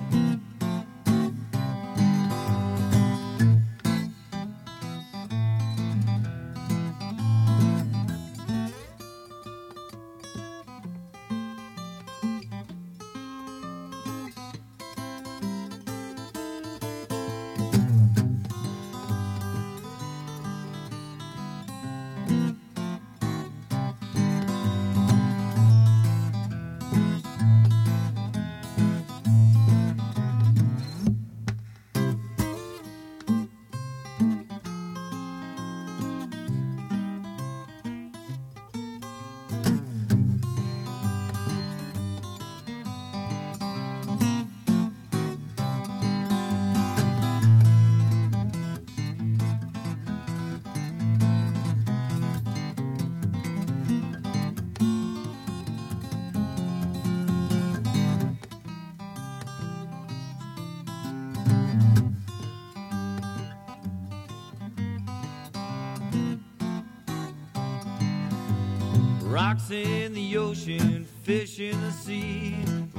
Rocks 69.53 69.71
in 69.71 70.15
the 70.15 70.39
ocean, 70.39 71.05
fish 71.25 71.61
in 71.61 71.79
the 71.83 71.91
sea. 71.91 72.57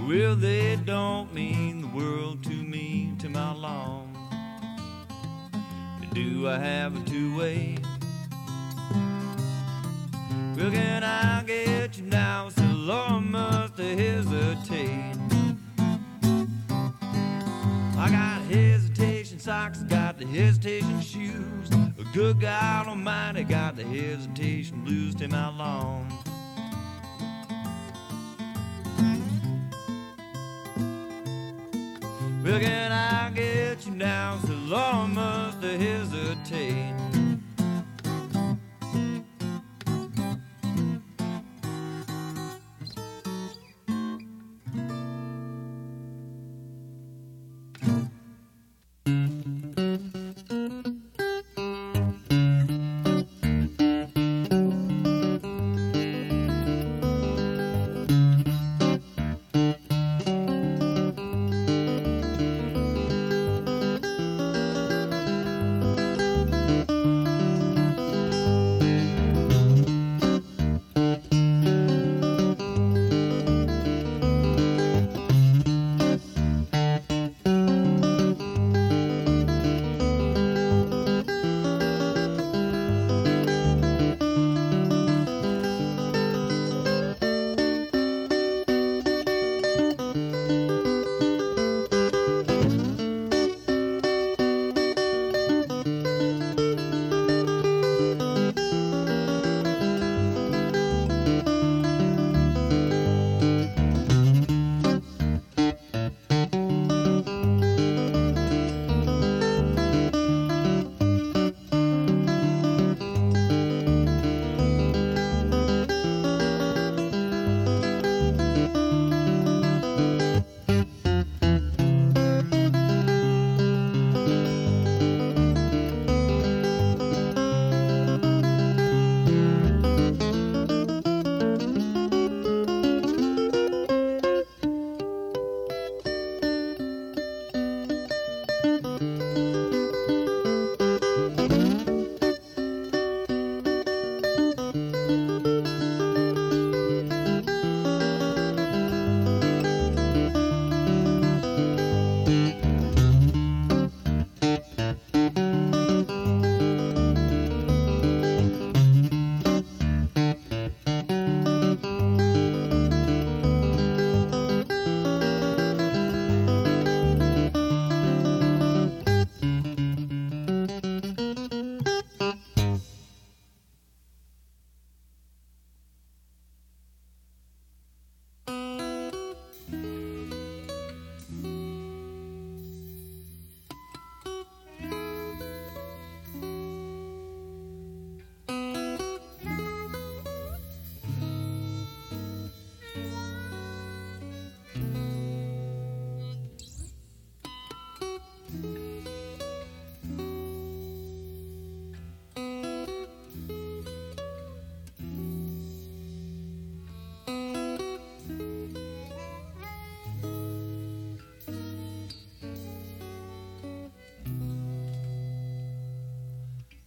Well, 0.08 0.36
they 0.36 0.76
don't 0.76 1.34
mean 1.34 1.82
the 1.82 1.88
world 1.88 2.44
to 2.44 2.52
me, 2.54 3.12
to 3.22 3.30
my 3.30 3.54
lawn. 3.56 4.16
Do 6.14 6.48
I 6.48 6.60
have 6.60 6.96
a 6.96 7.10
two-way? 7.10 7.80
Well, 10.56 10.70
can 10.70 11.04
I 11.04 11.44
get 11.48 11.98
you 11.98 12.04
now? 12.04 12.50
So 12.50 12.62
Lord, 12.62 13.24
must 13.24 13.80
I 13.80 13.96
hesitate? 13.96 15.18
I 17.98 18.10
got 18.12 18.42
hesitation 18.44 19.40
socks, 19.40 19.82
got 19.82 20.20
the 20.20 20.28
hesitation 20.28 21.02
shoes. 21.02 21.72
A 21.98 22.04
good 22.14 22.40
God 22.40 22.86
Almighty 22.86 23.44
got 23.44 23.76
the 23.76 23.84
hesitation 23.86 24.84
blues 24.84 25.16
to 25.16 25.28
my 25.28 25.50
lawn. 25.58 26.08
Can 32.60 32.92
I 32.92 33.32
get 33.32 33.86
you 33.86 33.94
now? 33.94 34.38
So 34.46 34.54
Lord, 34.54 35.10
must 35.10 35.62
hesitate? 35.64 37.03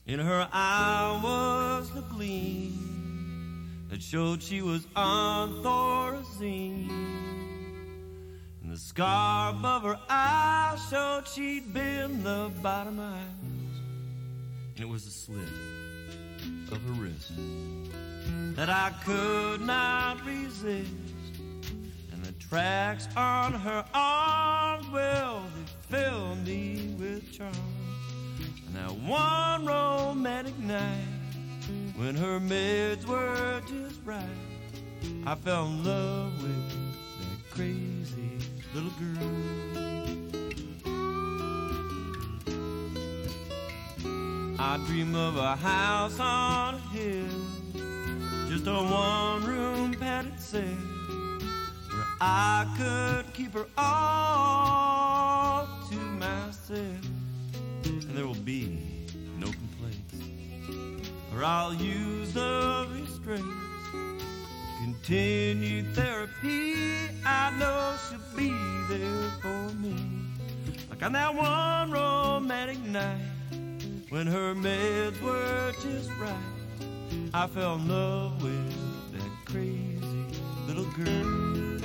In 0.06 0.20
her 0.20 0.48
eye 0.52 1.20
was 1.20 1.90
the 1.90 2.02
gleam 2.02 3.68
that 3.90 4.00
showed 4.00 4.40
she 4.40 4.62
was 4.62 4.86
on 4.94 5.64
Thorazine. 5.64 6.88
And 8.62 8.70
the 8.70 8.76
scar 8.76 9.50
above 9.50 9.82
her 9.82 9.98
eye 10.08 10.78
showed 10.88 11.26
she'd 11.26 11.74
been 11.74 12.22
the 12.22 12.52
bottom 12.62 13.00
eyes. 13.00 13.20
And 14.76 14.80
it 14.80 14.88
was 14.88 15.06
the 15.06 15.10
slit 15.10 15.48
of 16.70 16.80
her 16.80 16.92
wrist 16.92 17.32
that 18.54 18.70
I 18.70 18.92
could 19.04 19.60
not 19.60 20.24
resist. 20.24 20.86
And 22.12 22.24
the 22.24 22.32
tracks 22.34 23.08
on 23.16 23.54
her 23.54 23.84
arms, 23.92 24.25
when 31.96 32.14
her 32.14 32.38
meds 32.38 33.06
were 33.06 33.60
just 33.66 34.00
right, 34.04 34.22
I 35.24 35.34
fell 35.34 35.66
in 35.66 35.84
love 35.84 36.42
with 36.42 36.70
that 37.20 37.50
crazy 37.50 38.38
little 38.74 38.90
girl. 39.00 39.56
I 44.58 44.78
dream 44.86 45.14
of 45.14 45.36
a 45.36 45.56
house 45.56 46.20
on 46.20 46.74
a 46.74 46.78
hill, 46.78 47.24
just 48.48 48.66
a 48.66 48.74
one 48.74 49.44
room 49.44 49.94
padded 49.94 50.38
cell, 50.38 50.62
where 50.62 52.06
I 52.20 52.66
could 52.76 53.32
keep 53.32 53.54
her 53.54 53.66
all 53.78 54.25
I'll 61.48 61.74
use 61.74 62.32
the 62.32 62.88
restraints. 62.92 63.46
Continued 64.82 65.94
therapy, 65.94 66.74
I 67.24 67.52
know 67.56 67.94
she'll 68.08 68.36
be 68.36 68.50
there 68.88 69.30
for 69.40 69.72
me. 69.76 69.94
Like 70.90 71.04
on 71.04 71.12
that 71.12 71.32
one 71.32 71.92
romantic 71.92 72.80
night 72.86 73.20
when 74.08 74.26
her 74.26 74.56
meds 74.56 75.22
were 75.22 75.72
just 75.80 76.10
right. 76.20 76.34
I 77.32 77.46
fell 77.46 77.76
in 77.76 77.86
love 77.86 78.42
with 78.42 79.12
that 79.12 79.30
crazy 79.44 80.26
little 80.66 80.90
girl. 80.96 81.80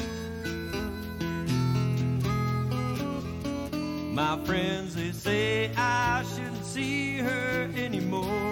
My 4.12 4.44
friends, 4.44 4.96
they 4.96 5.12
say 5.12 5.72
I 5.78 6.26
shouldn't 6.34 6.66
see 6.66 7.20
her 7.20 7.70
anymore. 7.76 8.51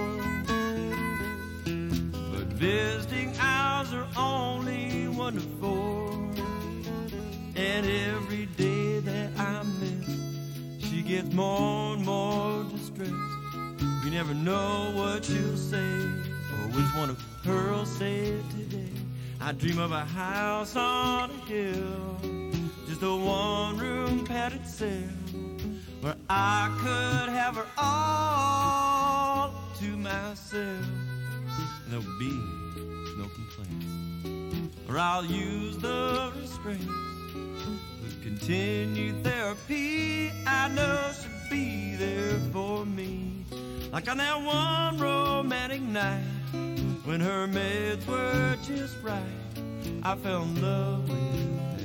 Visiting 2.60 3.34
hours 3.40 3.94
are 3.94 4.06
only 4.18 5.08
one 5.08 5.36
to 5.36 5.40
four. 5.62 6.12
And 7.56 7.86
every 7.86 8.48
day 8.58 9.00
that 9.00 9.30
I 9.40 9.64
miss, 9.80 10.86
she 10.90 11.02
gets 11.02 11.34
more 11.34 11.94
and 11.94 12.06
more 12.06 12.66
distressed. 12.66 13.14
You 14.04 14.12
never 14.12 14.34
know 14.34 14.92
what 14.94 15.24
she'll 15.24 15.56
say 15.56 16.02
or 16.02 16.68
which 16.74 16.94
one 16.98 17.12
of 17.12 17.24
her'll 17.46 17.86
say 17.86 18.36
today. 18.50 18.92
I 19.40 19.54
dream 19.54 19.80
of 19.80 19.94
a 19.94 20.04
house 20.04 20.76
on 20.76 21.32
a 21.32 21.46
hill, 21.46 22.18
just 22.90 23.02
a 23.02 23.16
one 23.16 23.78
room 23.78 24.26
padded 24.26 24.68
cell, 24.68 24.90
where 26.02 26.18
I 26.30 26.68
could 26.82 27.30
have 27.34 27.56
her 27.56 27.68
all 27.78 29.54
to 29.80 29.96
myself. 29.96 31.09
And 31.90 32.04
there'll 32.04 32.20
be 32.20 32.30
no 33.18 33.28
complaints, 33.34 33.88
or 34.88 35.00
I'll 35.00 35.26
use 35.26 35.76
the 35.78 36.32
restraints. 36.40 36.86
With 38.04 38.22
continued 38.22 39.24
therapy, 39.24 40.32
I 40.46 40.68
know 40.68 41.12
she'll 41.20 41.50
be 41.50 41.96
there 41.96 42.38
for 42.54 42.86
me. 42.86 43.44
Like 43.92 44.08
on 44.08 44.18
that 44.18 44.40
one 44.40 45.00
romantic 45.00 45.82
night 45.82 46.22
when 47.06 47.22
her 47.22 47.48
meds 47.48 48.06
were 48.06 48.56
just 48.62 48.96
right. 49.02 49.24
I 50.04 50.16
fell 50.16 50.44
in 50.44 50.62
love 50.62 51.10
with 51.10 51.58
that 51.58 51.79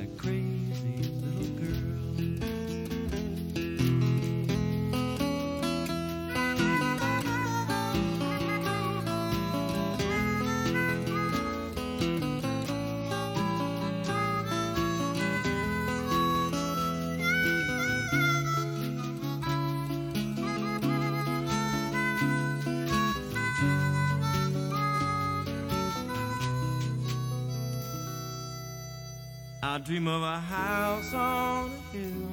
I 29.74 29.78
dream 29.78 30.06
of 30.06 30.22
a 30.22 30.38
house 30.38 31.12
on 31.12 31.72
a 31.72 31.96
hill, 31.96 32.30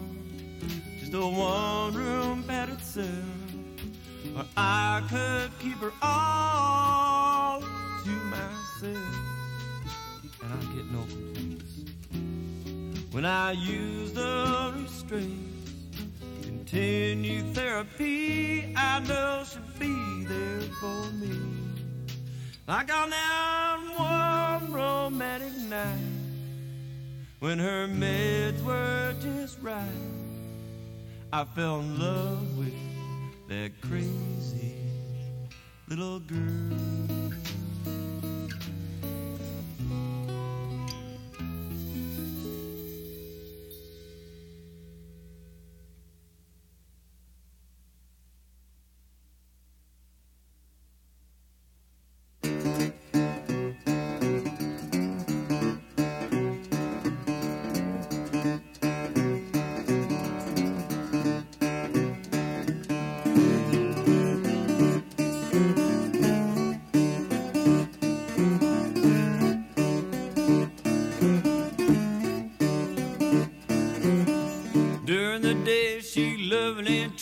just 0.99 1.11
a 1.11 1.25
one 1.25 1.91
room 1.91 2.43
padded 2.43 2.79
cell, 2.81 3.03
where 4.33 4.45
I 4.55 5.01
could 5.09 5.49
keep 5.57 5.77
her 5.77 5.91
all 6.03 7.61
to 7.61 8.09
myself, 8.29 8.95
and 10.43 10.53
I 10.53 10.75
get 10.75 10.85
no 10.91 11.03
complaints 11.09 11.73
when 13.09 13.25
I 13.25 13.53
use 13.53 14.13
the 14.13 14.75
restraints. 14.77 15.71
Continue 16.43 17.41
therapy, 17.55 18.71
I 18.77 18.99
know 18.99 19.43
she'll 19.51 19.79
be 19.79 20.25
there 20.25 20.61
for 20.79 21.11
me. 21.13 21.39
Like 22.67 22.93
on 22.93 23.09
that 23.09 23.79
one 23.97 24.71
romantic 24.71 25.57
night 25.57 26.20
when 27.41 27.57
her 27.57 27.87
meds 27.87 28.63
were 28.63 29.15
just 29.19 29.59
right. 29.63 29.81
I 31.33 31.43
fell 31.43 31.79
in 31.79 31.99
love 31.99 32.57
with 32.57 32.73
that 33.49 33.71
crazy 33.81 34.75
little 35.89 36.19
girl. 36.19 37.20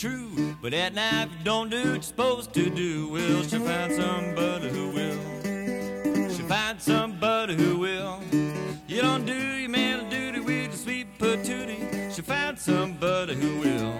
True, 0.00 0.56
but 0.62 0.72
at 0.72 0.94
night 0.94 1.24
if 1.24 1.38
you 1.38 1.44
don't 1.44 1.68
do 1.68 1.76
what 1.76 1.84
you're 1.84 2.00
supposed 2.00 2.54
to 2.54 2.70
do, 2.70 3.06
well 3.10 3.42
she'll 3.42 3.60
find 3.60 3.92
somebody 3.92 4.70
who 4.70 4.88
will. 4.92 6.30
She'll 6.30 6.46
find 6.46 6.80
somebody 6.80 7.54
who 7.54 7.78
will. 7.78 8.18
You 8.88 9.02
don't 9.02 9.26
do 9.26 9.34
your 9.34 9.68
manly 9.68 10.08
duty 10.08 10.40
with 10.40 10.68
your 10.68 10.72
sweet 10.72 11.18
patootie. 11.18 12.14
She'll 12.14 12.24
find 12.24 12.58
somebody 12.58 13.34
who 13.34 13.60
will. 13.60 13.92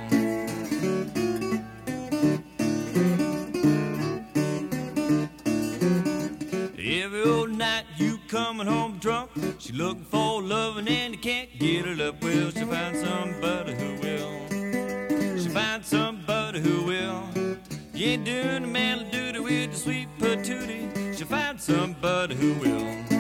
Every 6.79 7.23
old 7.25 7.51
night 7.51 7.85
you 7.99 8.19
coming 8.29 8.67
home 8.67 8.97
drunk. 9.01 9.33
She 9.59 9.75
looking 9.75 10.05
for 10.05 10.43
loving 10.43 10.89
and 10.89 11.15
you 11.15 11.21
can't 11.21 11.59
get 11.59 11.85
her 11.85 12.09
up. 12.09 12.23
Well, 12.23 12.51
she'll 12.53 12.69
find 12.69 12.97
somebody 12.97 13.75
who 13.75 14.01
will. 14.01 14.10
Somebody 15.91 16.61
who 16.61 16.85
will. 16.85 17.25
You 17.93 18.11
ain't 18.11 18.25
doing 18.25 18.63
the 18.63 18.69
manly 18.69 19.11
duty 19.11 19.41
with 19.41 19.73
the 19.73 19.77
sweet 19.77 20.07
patootie. 20.21 21.19
She'll 21.19 21.27
find 21.27 21.61
somebody 21.61 22.37
who 22.37 22.55
will. 22.61 23.20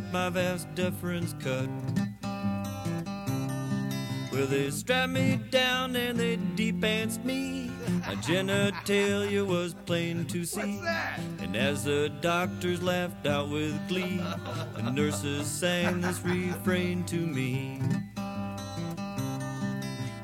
Got 0.00 0.12
my 0.12 0.28
vas 0.30 0.66
deferens 0.74 1.38
cut. 1.40 1.68
Well, 4.32 4.46
they 4.46 4.70
strapped 4.70 5.12
me 5.12 5.38
down 5.50 5.94
and 5.94 6.18
they 6.18 6.36
deep 6.36 6.76
depanced 6.76 7.24
me. 7.24 7.70
My 8.06 8.14
genitalia 8.16 9.46
was 9.46 9.74
plain 9.84 10.24
to 10.26 10.44
see. 10.44 10.80
And 11.40 11.54
as 11.54 11.84
the 11.84 12.10
doctors 12.20 12.82
laughed 12.82 13.26
out 13.26 13.50
with 13.50 13.76
glee, 13.88 14.22
the 14.74 14.90
nurses 14.90 15.46
sang 15.46 16.00
this 16.00 16.20
refrain 16.22 17.04
to 17.04 17.16
me. 17.16 17.82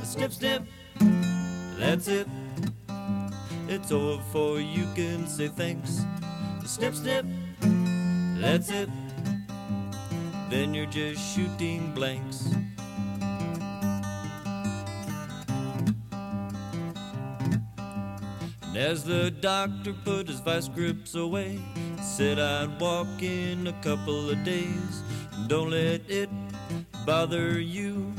Snip, 0.02 0.32
snip, 0.32 0.62
that's 1.78 2.08
it. 2.08 2.28
It's 3.68 3.92
over 3.92 4.22
for 4.32 4.58
you 4.58 4.86
can 4.94 5.26
say 5.26 5.48
thanks. 5.48 6.00
Snip, 6.64 6.94
snip, 6.94 7.26
that's 8.40 8.70
it. 8.70 8.88
Then 10.48 10.74
you're 10.74 10.86
just 10.86 11.34
shooting 11.34 11.92
blanks. 11.92 12.48
And 18.62 18.76
as 18.76 19.04
the 19.04 19.30
doctor 19.30 19.92
put 20.04 20.28
his 20.28 20.40
vice 20.40 20.68
grips 20.68 21.14
away, 21.14 21.58
said 22.00 22.38
I'd 22.38 22.80
walk 22.80 23.22
in 23.22 23.66
a 23.66 23.72
couple 23.82 24.30
of 24.30 24.44
days. 24.44 25.02
And 25.32 25.48
don't 25.48 25.70
let 25.70 26.08
it 26.08 26.30
bother 27.04 27.58
you 27.58 28.12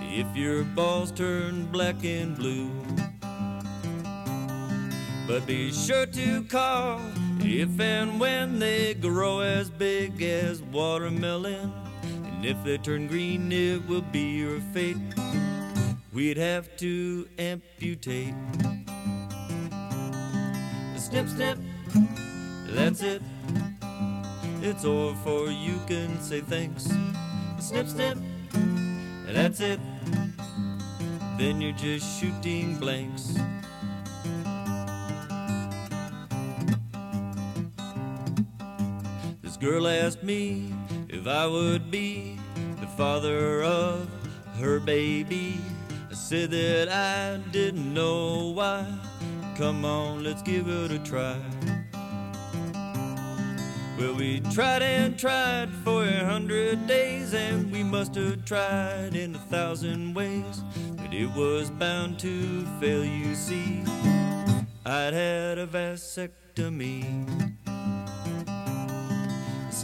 if 0.00 0.36
your 0.36 0.64
balls 0.64 1.10
turn 1.10 1.66
black 1.66 2.04
and 2.04 2.36
blue. 2.36 2.70
But 5.26 5.46
be 5.46 5.72
sure 5.72 6.06
to 6.06 6.44
call 6.44 7.00
if 7.44 7.78
and 7.78 8.18
when 8.18 8.58
they 8.58 8.94
grow 8.94 9.40
as 9.40 9.68
big 9.68 10.22
as 10.22 10.62
watermelon. 10.62 11.72
And 12.02 12.44
if 12.44 12.62
they 12.64 12.78
turn 12.78 13.06
green, 13.06 13.52
it 13.52 13.86
will 13.86 14.02
be 14.02 14.36
your 14.38 14.60
fate. 14.72 14.96
We'd 16.12 16.36
have 16.36 16.76
to 16.78 17.28
amputate. 17.38 18.34
Snip, 20.96 21.28
snip, 21.28 21.58
that's 22.68 23.02
it. 23.02 23.22
It's 24.62 24.84
over 24.84 25.14
for 25.22 25.50
you 25.50 25.78
can 25.86 26.20
say 26.20 26.40
thanks. 26.40 26.88
Snip, 27.60 27.86
snip, 27.86 28.18
that's 29.26 29.60
it. 29.60 29.80
Then 31.38 31.60
you're 31.60 31.72
just 31.72 32.20
shooting 32.20 32.76
blanks. 32.78 33.36
Girl 39.64 39.88
asked 39.88 40.22
me 40.22 40.70
if 41.08 41.26
I 41.26 41.46
would 41.46 41.90
be 41.90 42.38
the 42.82 42.86
father 42.98 43.62
of 43.62 44.06
her 44.58 44.78
baby. 44.78 45.58
I 46.10 46.14
said 46.14 46.50
that 46.50 46.90
I 46.90 47.38
didn't 47.50 47.94
know 47.94 48.50
why. 48.50 48.86
Come 49.56 49.86
on, 49.86 50.22
let's 50.22 50.42
give 50.42 50.68
it 50.68 50.92
a 50.92 50.98
try. 50.98 51.38
Well, 53.98 54.14
we 54.16 54.40
tried 54.52 54.82
and 54.82 55.18
tried 55.18 55.70
for 55.82 56.04
a 56.04 56.24
hundred 56.26 56.86
days, 56.86 57.32
and 57.32 57.72
we 57.72 57.82
must 57.82 58.14
have 58.16 58.44
tried 58.44 59.14
in 59.14 59.34
a 59.34 59.44
thousand 59.48 60.12
ways. 60.12 60.62
But 60.96 61.14
it 61.14 61.30
was 61.34 61.70
bound 61.70 62.18
to 62.18 62.66
fail, 62.80 63.02
you 63.02 63.34
see. 63.34 63.82
I'd 64.84 65.14
had 65.14 65.56
a 65.56 65.66
vasectomy. 65.66 67.43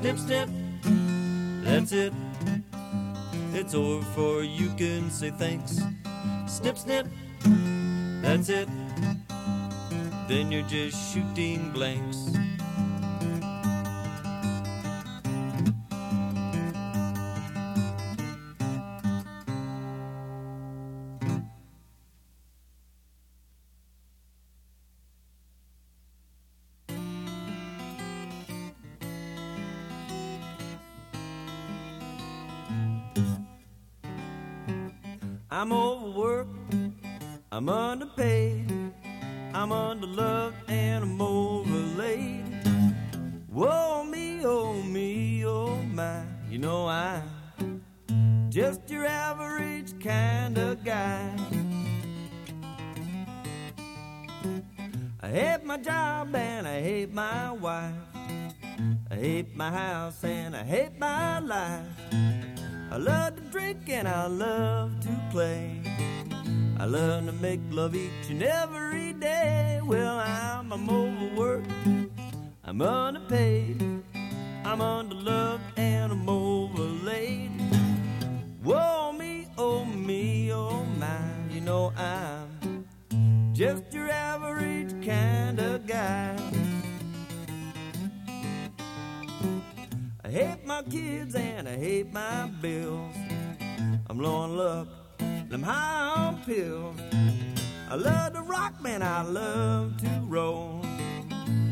Snip, 0.00 0.16
snip, 0.16 0.48
that's 1.62 1.92
it. 1.92 2.14
It's 3.52 3.74
over 3.74 4.02
for 4.14 4.42
you 4.42 4.70
can 4.78 5.10
say 5.10 5.30
thanks. 5.30 5.78
Snip, 6.46 6.78
snip, 6.78 7.06
that's 8.22 8.48
it. 8.48 8.66
Then 10.26 10.50
you're 10.50 10.66
just 10.68 11.12
shooting 11.12 11.70
blanks. 11.72 12.32
Love 68.28 68.30
each 68.30 68.79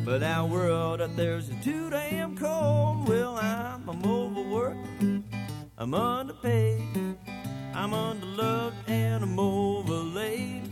But 0.09 0.20
that 0.20 0.48
world 0.48 1.02
out 1.02 1.14
there's 1.16 1.50
too 1.62 1.90
damn 1.90 2.34
cold. 2.34 3.06
Well, 3.06 3.36
I'm, 3.36 3.86
I'm 3.86 4.02
overworked, 4.06 5.02
I'm 5.76 5.92
underpaid, 5.92 6.80
I'm 7.74 7.90
underloved, 7.90 8.72
and 8.86 9.22
I'm 9.22 9.38
overlaid. 9.38 10.62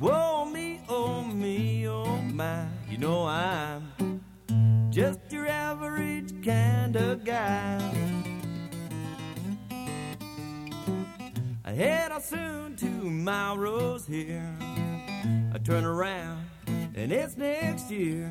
Whoa, 0.00 0.46
me, 0.46 0.80
oh 0.88 1.22
me, 1.22 1.86
oh 1.86 2.16
my, 2.22 2.66
you 2.90 2.98
know 2.98 3.24
I'm 3.24 4.20
just 4.90 5.20
your 5.30 5.46
average 5.46 6.44
kind 6.44 6.96
of 6.96 7.24
guy. 7.24 7.78
I 11.64 11.70
head 11.70 12.10
out 12.10 12.24
soon 12.24 12.74
to 12.78 12.86
my 12.88 13.54
rose 13.54 14.04
here. 14.04 14.52
I 15.54 15.58
turn 15.58 15.84
around 15.84 16.44
and 16.94 17.12
it's 17.12 17.36
next 17.36 17.90
year. 17.90 18.30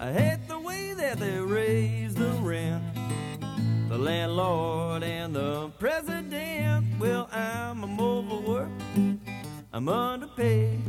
I 0.00 0.12
hate 0.12 0.48
the 0.48 0.58
way 0.58 0.94
that 0.94 1.18
they 1.18 1.38
raise 1.38 2.14
the 2.14 2.30
rent. 2.40 2.82
The 3.88 3.98
landlord 3.98 5.02
and 5.02 5.34
the 5.34 5.68
president. 5.78 6.86
Well, 6.98 7.28
I'm, 7.32 7.84
I'm 7.84 8.00
overworked. 8.00 8.82
I'm 9.72 9.88
underpaid. 9.88 10.80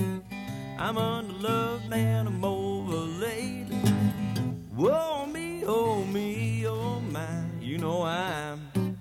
I'm 0.80 0.96
underloved 0.96 1.92
and 1.92 2.28
I'm 2.28 2.44
overlaid. 2.44 3.68
Whoa, 4.76 5.26
me, 5.28 5.64
oh, 5.66 6.04
me, 6.06 6.66
oh, 6.68 7.00
my. 7.12 7.28
You 7.62 7.78
know 7.78 8.04
I'm 8.04 8.98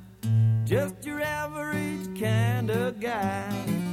just 0.65 1.05
your 1.05 1.21
average 1.21 2.21
kind 2.21 2.71
of 2.71 3.01
guy. 3.01 3.92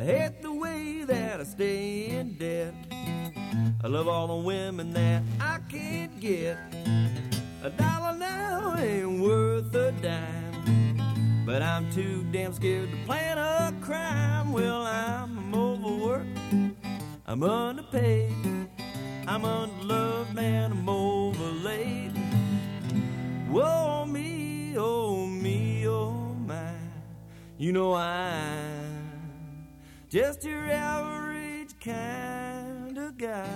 I 0.00 0.02
hate 0.02 0.40
the 0.40 0.50
way 0.50 1.04
that 1.04 1.40
I 1.40 1.44
stay 1.44 2.06
in 2.06 2.32
debt. 2.38 2.72
I 3.84 3.86
love 3.86 4.08
all 4.08 4.28
the 4.28 4.46
women 4.46 4.94
that 4.94 5.22
I 5.38 5.58
can't 5.68 6.18
get. 6.18 6.56
A 7.62 7.68
dollar 7.68 8.16
now 8.16 8.76
ain't 8.78 9.20
worth 9.20 9.74
a 9.74 9.92
dime. 9.92 11.44
But 11.44 11.60
I'm 11.60 11.92
too 11.92 12.24
damn 12.32 12.54
scared 12.54 12.90
to 12.90 12.96
plan 13.04 13.36
a 13.36 13.74
crime. 13.82 14.54
Well, 14.54 14.86
I'm, 14.86 15.54
overworked. 15.54 16.38
I'm 17.26 17.42
underpaid. 17.42 18.32
I'm 19.28 19.42
underloved, 19.42 20.32
man. 20.32 20.72
I'm 20.72 20.88
overlaid. 20.88 22.16
Whoa, 23.50 24.06
me, 24.06 24.76
oh, 24.78 25.26
me, 25.26 25.86
oh, 25.86 26.34
my. 26.46 26.72
You 27.58 27.72
know 27.72 27.92
I'm 27.92 28.99
just 30.10 30.44
your 30.44 30.64
average 30.64 31.70
kind 31.78 32.98
of 32.98 33.16
guy. 33.16 33.46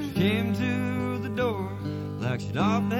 She 0.00 0.12
came 0.14 0.54
to 0.54 1.18
the 1.18 1.28
door 1.36 1.70
like 2.20 2.40
she'd 2.40 2.56
often 2.56 2.97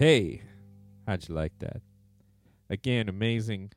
Hey, 0.00 0.40
how'd 1.06 1.28
you 1.28 1.34
like 1.34 1.58
that? 1.58 1.82
Again, 2.70 3.06
amazing 3.06 3.72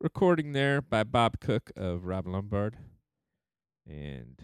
recording 0.00 0.54
there 0.54 0.80
by 0.80 1.04
Bob 1.04 1.40
Cook 1.40 1.70
of 1.76 2.06
Rob 2.06 2.24
Lumbard. 2.24 2.72
And 3.86 4.40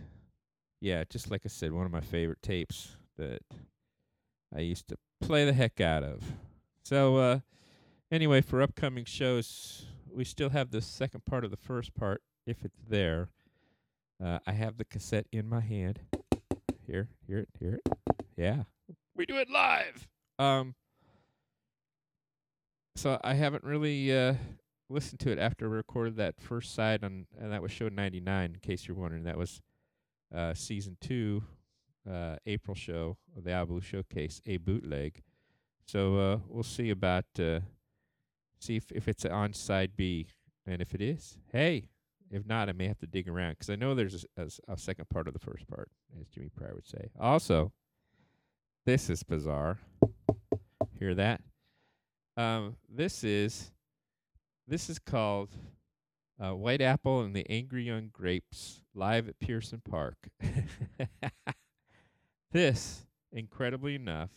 yeah, 0.83 1.05
just 1.09 1.31
like 1.31 1.41
I 1.47 1.49
said, 1.49 1.73
one 1.73 1.87
of 1.87 1.91
my 1.91 2.03
favorite 2.03 2.43
tapes 2.43 2.99
that 3.17 3.41
I 4.55 4.61
used 4.61 4.87
to 4.89 4.97
play 5.23 5.47
the 5.47 5.55
heck 5.55 5.81
out 5.81 6.03
of. 6.03 6.23
So, 6.85 7.17
uh, 7.17 7.39
anyway, 8.13 8.43
for 8.43 8.61
upcoming 8.61 9.07
shows, 9.07 9.87
we 10.15 10.25
still 10.25 10.51
have 10.51 10.73
the 10.73 10.83
second 10.83 11.25
part 11.25 11.43
of 11.43 11.51
the 11.51 11.57
first 11.57 11.95
part, 11.95 12.21
if 12.47 12.67
it's 12.67 12.83
there. 12.87 13.31
Uh, 14.23 14.41
I 14.47 14.53
have 14.53 14.77
the 14.77 14.85
cassette 14.85 15.29
in 15.33 15.49
my 15.49 15.61
hand. 15.61 16.01
Here, 16.87 17.09
hear 17.27 17.39
it, 17.39 17.49
hear 17.59 17.81
it. 17.83 17.89
Yeah. 18.37 18.65
We 19.17 19.25
do 19.25 19.39
it 19.39 19.49
live. 19.49 20.07
Um 20.39 20.75
so 22.97 23.19
I 23.25 23.35
haven't 23.35 23.65
really 23.65 24.17
uh 24.17 24.35
listened 24.91 25.21
to 25.21 25.31
it 25.33 25.39
after 25.39 25.69
we 25.69 25.77
recorded 25.77 26.17
that 26.17 26.41
first 26.41 26.75
side 26.75 27.03
on 27.05 27.27
and 27.41 27.53
that 27.53 27.63
was 27.63 27.73
show 27.73 27.89
99 27.89 28.53
in 28.55 28.61
case 28.61 28.87
you're 28.87 28.97
wondering 28.97 29.25
that 29.25 29.39
was 29.39 29.61
uh 30.35 30.55
season 30.55 30.97
2 31.01 31.43
uh 32.11 32.37
April 32.47 32.75
show 32.75 33.17
of 33.37 33.45
the 33.45 33.51
Albu 33.51 33.83
showcase 33.83 34.41
a 34.47 34.59
bootleg. 34.59 35.23
So 35.87 36.17
uh 36.19 36.39
we'll 36.49 36.63
see 36.63 36.91
about 36.91 37.25
uh 37.39 37.61
see 38.61 38.77
if 38.77 38.93
if 38.93 39.09
it's 39.09 39.25
on 39.25 39.53
side 39.53 39.93
B 39.97 40.27
and 40.67 40.81
if 40.81 40.95
it 40.95 41.01
is, 41.03 41.37
hey, 41.53 41.89
if 42.31 42.47
not 42.47 42.69
I 42.69 42.73
may 42.73 42.87
have 42.89 42.99
to 43.01 43.07
dig 43.07 43.29
around 43.29 43.59
cuz 43.59 43.71
I 43.71 43.77
know 43.77 43.95
there's 43.95 44.25
a, 44.37 44.43
s- 44.43 44.61
a 44.69 44.77
second 44.79 45.09
part 45.09 45.27
of 45.29 45.33
the 45.35 45.41
first 45.41 45.67
part 45.67 45.91
as 46.21 46.29
Jimmy 46.29 46.51
Pryor 46.55 46.75
would 46.75 46.87
say. 46.87 47.11
Also, 47.19 47.73
this 48.87 49.09
is 49.11 49.23
bizarre. 49.23 49.79
Hear 50.99 51.15
that? 51.15 51.41
Um, 52.37 52.77
this 52.89 53.23
is 53.23 53.71
this 54.67 54.91
is 54.91 54.99
called 54.99 55.51
uh, 56.43 56.55
White 56.55 56.81
Apple 56.81 57.21
and 57.21 57.35
the 57.35 57.49
Angry 57.49 57.85
Young 57.85 58.09
Grapes 58.13 58.81
live 58.95 59.29
at 59.29 59.39
Pearson 59.39 59.83
Park. 59.89 60.17
this, 62.53 63.07
incredibly 63.33 63.95
enough, 63.95 64.31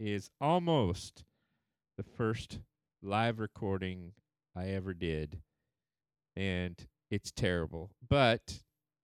is 0.00 0.30
almost 0.40 1.24
the 1.98 2.02
first 2.02 2.60
live 3.02 3.38
recording 3.38 4.12
I 4.56 4.68
ever 4.68 4.94
did, 4.94 5.42
and 6.34 6.74
it's 7.10 7.30
terrible. 7.30 7.90
But 8.08 8.60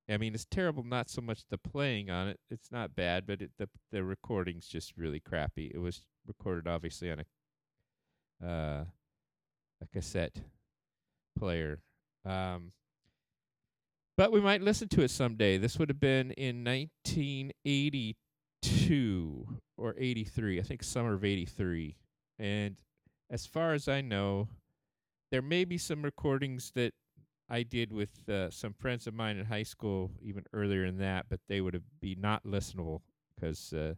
I 0.08 0.16
mean, 0.16 0.34
it's 0.34 0.46
terrible. 0.46 0.82
Not 0.82 1.10
so 1.10 1.20
much 1.20 1.42
the 1.50 1.58
playing 1.58 2.08
on 2.08 2.28
it; 2.28 2.40
it's 2.50 2.72
not 2.72 2.96
bad, 2.96 3.26
but 3.26 3.42
it, 3.42 3.50
the 3.58 3.68
the 3.92 4.02
recording's 4.02 4.66
just 4.66 4.96
really 4.96 5.20
crappy. 5.20 5.70
It 5.74 5.78
was 5.78 6.06
recorded 6.26 6.66
obviously 6.66 7.10
on 7.10 7.20
a 7.20 7.24
uh, 8.44 8.84
a 9.82 9.86
cassette 9.92 10.36
player. 11.38 11.80
Um, 12.24 12.72
but 14.16 14.32
we 14.32 14.40
might 14.40 14.60
listen 14.60 14.88
to 14.88 15.02
it 15.02 15.10
someday. 15.10 15.56
This 15.56 15.78
would 15.78 15.88
have 15.88 16.00
been 16.00 16.32
in 16.32 16.64
1982 16.64 19.46
or 19.78 19.94
83, 19.96 20.60
I 20.60 20.62
think 20.62 20.82
summer 20.82 21.14
of 21.14 21.24
83. 21.24 21.96
And 22.38 22.76
as 23.30 23.46
far 23.46 23.72
as 23.72 23.88
I 23.88 24.02
know, 24.02 24.48
there 25.30 25.40
may 25.40 25.64
be 25.64 25.78
some 25.78 26.02
recordings 26.02 26.72
that 26.74 26.92
I 27.48 27.62
did 27.62 27.92
with 27.92 28.28
uh, 28.28 28.50
some 28.50 28.74
friends 28.74 29.06
of 29.06 29.14
mine 29.14 29.38
in 29.38 29.46
high 29.46 29.62
school, 29.62 30.10
even 30.22 30.44
earlier 30.52 30.86
than 30.86 30.98
that, 30.98 31.26
but 31.28 31.40
they 31.48 31.60
would 31.60 31.74
have 31.74 32.00
be 32.00 32.14
not 32.14 32.44
listenable 32.44 33.00
because, 33.34 33.72
uh, 33.72 33.94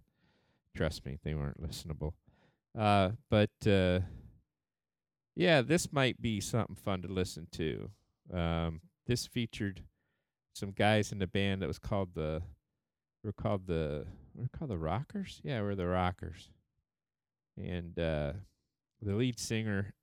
trust 0.74 1.04
me, 1.04 1.18
they 1.24 1.34
weren't 1.34 1.60
listenable. 1.60 2.12
Uh, 2.78 3.10
but 3.28 3.50
uh, 3.66 4.00
yeah, 5.34 5.62
this 5.62 5.92
might 5.92 6.20
be 6.20 6.40
something 6.40 6.76
fun 6.76 7.02
to 7.02 7.08
listen 7.08 7.48
to. 7.52 7.90
Um, 8.32 8.80
this 9.06 9.26
featured 9.26 9.82
some 10.54 10.72
guys 10.72 11.12
in 11.12 11.18
the 11.18 11.26
band 11.26 11.62
that 11.62 11.68
was 11.68 11.78
called 11.78 12.10
the 12.14 12.42
we're 13.24 13.32
called 13.32 13.66
the 13.66 14.06
we're 14.34 14.48
called 14.56 14.70
the 14.70 14.78
Rockers. 14.78 15.40
Yeah, 15.42 15.60
we're 15.62 15.74
the 15.74 15.86
Rockers, 15.86 16.50
and 17.56 17.98
uh, 17.98 18.32
the 19.00 19.14
lead 19.14 19.38
singer 19.38 19.94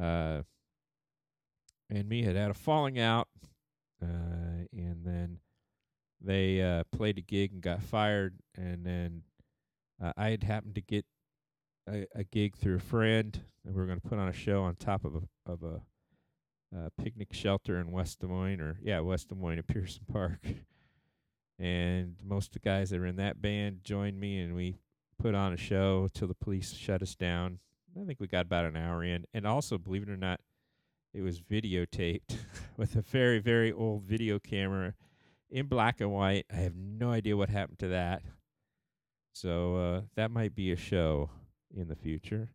uh, 0.00 0.42
and 1.90 2.08
me 2.08 2.22
had 2.22 2.36
had 2.36 2.50
a 2.50 2.54
falling 2.54 2.98
out, 2.98 3.28
uh, 4.02 4.66
and 4.72 5.04
then 5.04 5.38
they 6.20 6.60
uh, 6.60 6.84
played 6.92 7.18
a 7.18 7.22
gig 7.22 7.52
and 7.52 7.62
got 7.62 7.82
fired, 7.82 8.34
and 8.56 8.84
then 8.84 9.22
uh, 10.02 10.12
I 10.16 10.30
had 10.30 10.42
happened 10.42 10.74
to 10.74 10.80
get 10.80 11.04
a, 11.88 12.06
a 12.14 12.24
gig 12.24 12.56
through 12.56 12.76
a 12.76 12.80
friend, 12.80 13.40
and 13.64 13.74
we 13.74 13.80
were 13.80 13.86
going 13.86 14.00
to 14.00 14.08
put 14.08 14.18
on 14.18 14.28
a 14.28 14.32
show 14.32 14.62
on 14.62 14.76
top 14.76 15.04
of 15.04 15.14
a 15.14 15.22
of 15.50 15.62
a 15.62 15.80
picnic 17.00 17.32
shelter 17.32 17.80
in 17.80 17.90
West 17.90 18.20
Des 18.20 18.26
Moines, 18.26 18.60
or 18.60 18.78
yeah, 18.82 19.00
West 19.00 19.28
Des 19.28 19.34
Moines 19.34 19.58
at 19.58 19.66
Pearson 19.68 20.02
Park. 20.10 20.40
and 21.58 22.16
most 22.22 22.48
of 22.48 22.52
the 22.54 22.68
guys 22.68 22.90
that 22.90 23.00
were 23.00 23.06
in 23.06 23.16
that 23.16 23.40
band 23.40 23.80
joined 23.84 24.18
me, 24.18 24.38
and 24.38 24.54
we 24.54 24.78
put 25.18 25.34
on 25.34 25.52
a 25.52 25.56
show 25.56 26.08
till 26.12 26.28
the 26.28 26.34
police 26.34 26.72
shut 26.74 27.02
us 27.02 27.14
down. 27.14 27.60
I 28.00 28.04
think 28.04 28.20
we 28.20 28.26
got 28.26 28.44
about 28.44 28.66
an 28.66 28.76
hour 28.76 29.02
in, 29.02 29.24
and 29.32 29.46
also, 29.46 29.78
believe 29.78 30.02
it 30.02 30.10
or 30.10 30.16
not, 30.16 30.40
it 31.14 31.22
was 31.22 31.40
videotaped 31.40 32.36
with 32.76 32.94
a 32.96 33.02
very, 33.02 33.38
very 33.38 33.72
old 33.72 34.02
video 34.02 34.38
camera 34.38 34.94
in 35.50 35.66
black 35.66 36.00
and 36.00 36.12
white. 36.12 36.44
I 36.52 36.56
have 36.56 36.74
no 36.74 37.10
idea 37.10 37.36
what 37.36 37.48
happened 37.48 37.78
to 37.78 37.88
that. 37.88 38.22
So 39.32 39.76
uh, 39.76 40.00
that 40.16 40.30
might 40.30 40.54
be 40.54 40.72
a 40.72 40.76
show 40.76 41.30
in 41.76 41.88
the 41.88 41.96
future. 41.96 42.48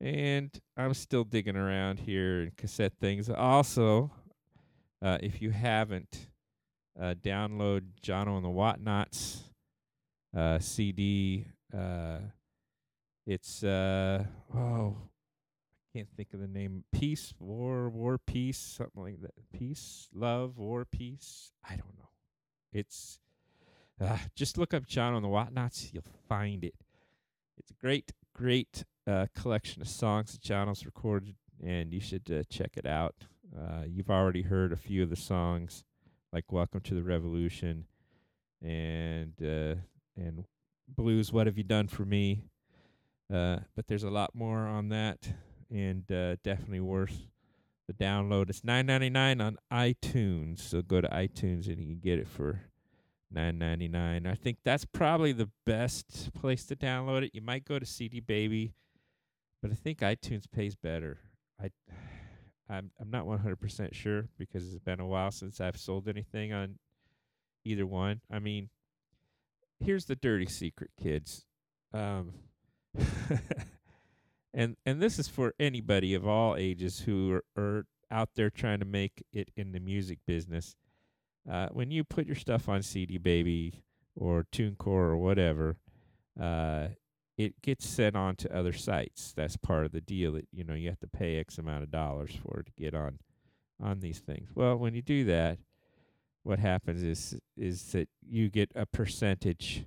And 0.00 0.50
I'm 0.76 0.94
still 0.94 1.24
digging 1.24 1.56
around 1.56 2.00
here 2.00 2.42
in 2.42 2.52
cassette 2.56 2.94
things. 3.00 3.30
Also, 3.30 4.10
uh, 5.00 5.18
if 5.22 5.40
you 5.40 5.50
haven't, 5.50 6.28
uh, 7.00 7.14
download 7.22 7.82
Jono 8.02 8.36
and 8.36 8.44
the 8.44 8.48
Whatnots 8.48 9.42
uh, 10.36 10.58
CD. 10.58 11.46
Uh, 11.76 12.18
it's 13.26 13.62
uh, 13.62 14.24
oh, 14.54 14.96
I 14.98 15.98
can't 15.98 16.08
think 16.16 16.34
of 16.34 16.40
the 16.40 16.48
name. 16.48 16.84
Peace, 16.92 17.32
War, 17.38 17.88
War, 17.88 18.18
Peace, 18.18 18.58
something 18.58 19.02
like 19.02 19.20
that. 19.22 19.34
Peace, 19.56 20.08
Love, 20.12 20.58
War, 20.58 20.84
Peace. 20.84 21.52
I 21.64 21.76
don't 21.76 21.96
know. 21.98 22.08
It's 22.72 23.18
uh, 24.00 24.18
just 24.34 24.58
look 24.58 24.74
up 24.74 24.86
Jono 24.86 25.16
and 25.16 25.24
the 25.24 25.28
Whatnots. 25.28 25.92
You'll 25.92 26.04
find 26.28 26.64
it. 26.64 26.74
It's 27.62 27.70
a 27.70 27.80
great, 27.80 28.12
great 28.34 28.84
uh, 29.06 29.26
collection 29.36 29.82
of 29.82 29.88
songs 29.88 30.32
that 30.32 30.40
Jono's 30.40 30.84
recorded, 30.84 31.36
and 31.64 31.92
you 31.92 32.00
should 32.00 32.28
uh, 32.28 32.42
check 32.50 32.72
it 32.76 32.86
out. 32.86 33.14
Uh, 33.56 33.84
you've 33.86 34.10
already 34.10 34.42
heard 34.42 34.72
a 34.72 34.76
few 34.76 35.04
of 35.04 35.10
the 35.10 35.16
songs, 35.16 35.84
like 36.32 36.50
"Welcome 36.50 36.80
to 36.80 36.94
the 36.94 37.04
Revolution" 37.04 37.86
and 38.60 39.34
uh, 39.40 39.76
and 40.16 40.44
"Blues." 40.88 41.32
What 41.32 41.46
have 41.46 41.56
you 41.56 41.62
done 41.62 41.86
for 41.86 42.04
me? 42.04 42.46
Uh, 43.32 43.58
but 43.76 43.86
there's 43.86 44.02
a 44.02 44.10
lot 44.10 44.34
more 44.34 44.66
on 44.66 44.88
that, 44.88 45.32
and 45.70 46.10
uh, 46.10 46.36
definitely 46.42 46.80
worth 46.80 47.28
the 47.86 47.94
download. 47.94 48.50
It's 48.50 48.64
nine 48.64 48.86
ninety 48.86 49.08
nine 49.08 49.40
on 49.40 49.56
iTunes, 49.72 50.58
so 50.58 50.82
go 50.82 51.00
to 51.00 51.08
iTunes 51.08 51.68
and 51.68 51.78
you 51.78 51.94
can 51.94 52.00
get 52.00 52.18
it 52.18 52.26
for 52.26 52.62
nine 53.32 53.58
ninety 53.58 53.88
nine. 53.88 54.26
I 54.26 54.34
think 54.34 54.58
that's 54.64 54.84
probably 54.84 55.32
the 55.32 55.50
best 55.66 56.32
place 56.34 56.64
to 56.66 56.76
download 56.76 57.22
it. 57.22 57.34
You 57.34 57.42
might 57.42 57.64
go 57.64 57.78
to 57.78 57.86
CD 57.86 58.20
Baby, 58.20 58.74
but 59.60 59.70
I 59.70 59.74
think 59.74 60.00
iTunes 60.00 60.50
pays 60.50 60.74
better. 60.74 61.18
I 61.60 61.70
I'm 62.68 62.90
I'm 63.00 63.10
not 63.10 63.26
one 63.26 63.38
hundred 63.38 63.60
percent 63.60 63.94
sure 63.94 64.28
because 64.38 64.72
it's 64.72 64.82
been 64.82 65.00
a 65.00 65.06
while 65.06 65.30
since 65.30 65.60
I've 65.60 65.76
sold 65.76 66.08
anything 66.08 66.52
on 66.52 66.78
either 67.64 67.86
one. 67.86 68.20
I 68.30 68.38
mean, 68.38 68.70
here's 69.80 70.06
the 70.06 70.16
dirty 70.16 70.46
secret, 70.46 70.90
kids. 71.00 71.44
Um, 71.92 72.32
and 74.54 74.76
and 74.86 75.02
this 75.02 75.18
is 75.18 75.28
for 75.28 75.54
anybody 75.58 76.14
of 76.14 76.26
all 76.26 76.56
ages 76.56 77.00
who 77.00 77.32
are, 77.32 77.44
are 77.62 77.86
out 78.10 78.30
there 78.34 78.50
trying 78.50 78.78
to 78.78 78.84
make 78.84 79.24
it 79.32 79.50
in 79.56 79.72
the 79.72 79.80
music 79.80 80.18
business. 80.26 80.76
Uh, 81.50 81.68
when 81.72 81.90
you 81.90 82.04
put 82.04 82.26
your 82.26 82.36
stuff 82.36 82.68
on 82.68 82.82
CD 82.82 83.18
Baby 83.18 83.82
or 84.14 84.46
TuneCore 84.52 84.86
or 84.86 85.16
whatever, 85.16 85.76
uh, 86.40 86.88
it 87.36 87.60
gets 87.62 87.86
sent 87.86 88.16
on 88.16 88.36
to 88.36 88.56
other 88.56 88.72
sites. 88.72 89.32
That's 89.36 89.56
part 89.56 89.84
of 89.84 89.92
the 89.92 90.00
deal. 90.00 90.32
That 90.32 90.46
you 90.52 90.64
know 90.64 90.74
you 90.74 90.88
have 90.88 91.00
to 91.00 91.08
pay 91.08 91.38
X 91.38 91.58
amount 91.58 91.82
of 91.82 91.90
dollars 91.90 92.32
for 92.42 92.62
to 92.62 92.72
get 92.78 92.94
on 92.94 93.18
on 93.82 94.00
these 94.00 94.20
things. 94.20 94.50
Well, 94.54 94.76
when 94.76 94.94
you 94.94 95.02
do 95.02 95.24
that, 95.24 95.58
what 96.42 96.58
happens 96.58 97.02
is 97.02 97.38
is 97.56 97.82
that 97.92 98.08
you 98.26 98.48
get 98.48 98.70
a 98.74 98.86
percentage, 98.86 99.84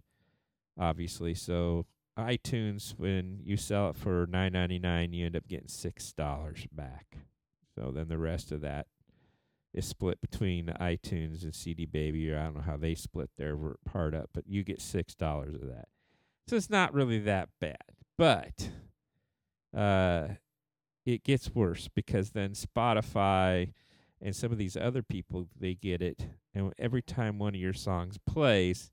obviously. 0.77 1.33
So 1.33 1.85
iTunes, 2.17 2.95
when 2.97 3.39
you 3.43 3.57
sell 3.57 3.89
it 3.89 3.95
for 3.95 4.27
nine 4.29 4.53
ninety 4.53 4.79
nine, 4.79 5.13
you 5.13 5.25
end 5.25 5.35
up 5.35 5.47
getting 5.47 5.67
six 5.67 6.13
dollars 6.13 6.67
back. 6.71 7.17
So 7.75 7.91
then 7.91 8.07
the 8.07 8.17
rest 8.17 8.51
of 8.51 8.61
that 8.61 8.87
is 9.75 9.85
split 9.85 10.19
between 10.21 10.67
iTunes 10.79 11.43
and 11.43 11.53
CD 11.53 11.85
Baby, 11.85 12.31
or 12.31 12.39
I 12.39 12.45
don't 12.45 12.55
know 12.55 12.61
how 12.61 12.77
they 12.77 12.95
split 12.95 13.29
their 13.37 13.57
part 13.85 14.15
up, 14.15 14.29
but 14.33 14.47
you 14.47 14.63
get 14.63 14.81
six 14.81 15.13
dollars 15.13 15.55
of 15.55 15.67
that. 15.67 15.89
So 16.47 16.55
it's 16.55 16.69
not 16.69 16.93
really 16.93 17.19
that 17.19 17.49
bad. 17.59 17.77
But 18.17 18.69
uh 19.75 20.27
it 21.05 21.23
gets 21.23 21.53
worse 21.53 21.87
because 21.93 22.31
then 22.31 22.51
Spotify 22.51 23.73
and 24.21 24.35
some 24.35 24.51
of 24.51 24.57
these 24.57 24.75
other 24.75 25.03
people 25.03 25.47
they 25.59 25.75
get 25.75 26.01
it 26.01 26.27
and 26.53 26.73
every 26.79 27.01
time 27.01 27.37
one 27.37 27.53
of 27.53 27.61
your 27.61 27.73
songs 27.73 28.17
plays 28.25 28.91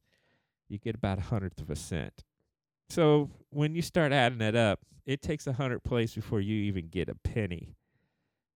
you 0.68 0.78
get 0.78 0.94
about 0.94 1.18
a 1.18 1.22
hundredth 1.22 1.60
of 1.60 1.70
a 1.70 1.76
cent 1.76 2.24
so 2.90 3.30
when 3.50 3.74
you 3.74 3.82
start 3.82 4.12
adding 4.12 4.38
that 4.38 4.56
up 4.56 4.80
it 5.06 5.22
takes 5.22 5.46
a 5.46 5.54
hundred 5.54 5.82
plays 5.82 6.14
before 6.14 6.40
you 6.40 6.56
even 6.56 6.88
get 6.88 7.08
a 7.08 7.14
penny 7.14 7.76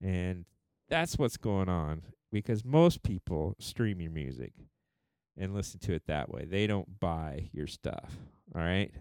and 0.03 0.45
that's 0.89 1.17
what's 1.17 1.37
going 1.37 1.69
on 1.69 2.03
because 2.39 2.65
most 2.65 3.03
people 3.03 3.55
stream 3.59 4.01
your 4.01 4.11
music 4.11 4.53
and 5.37 5.55
listen 5.55 5.81
to 5.81 5.93
it 5.93 6.07
that 6.07 6.31
way. 6.31 6.45
They 6.45 6.67
don't 6.67 6.99
buy 7.01 7.51
your 7.53 7.67
stuff 7.67 8.17
all 8.55 8.63
right? 8.63 8.93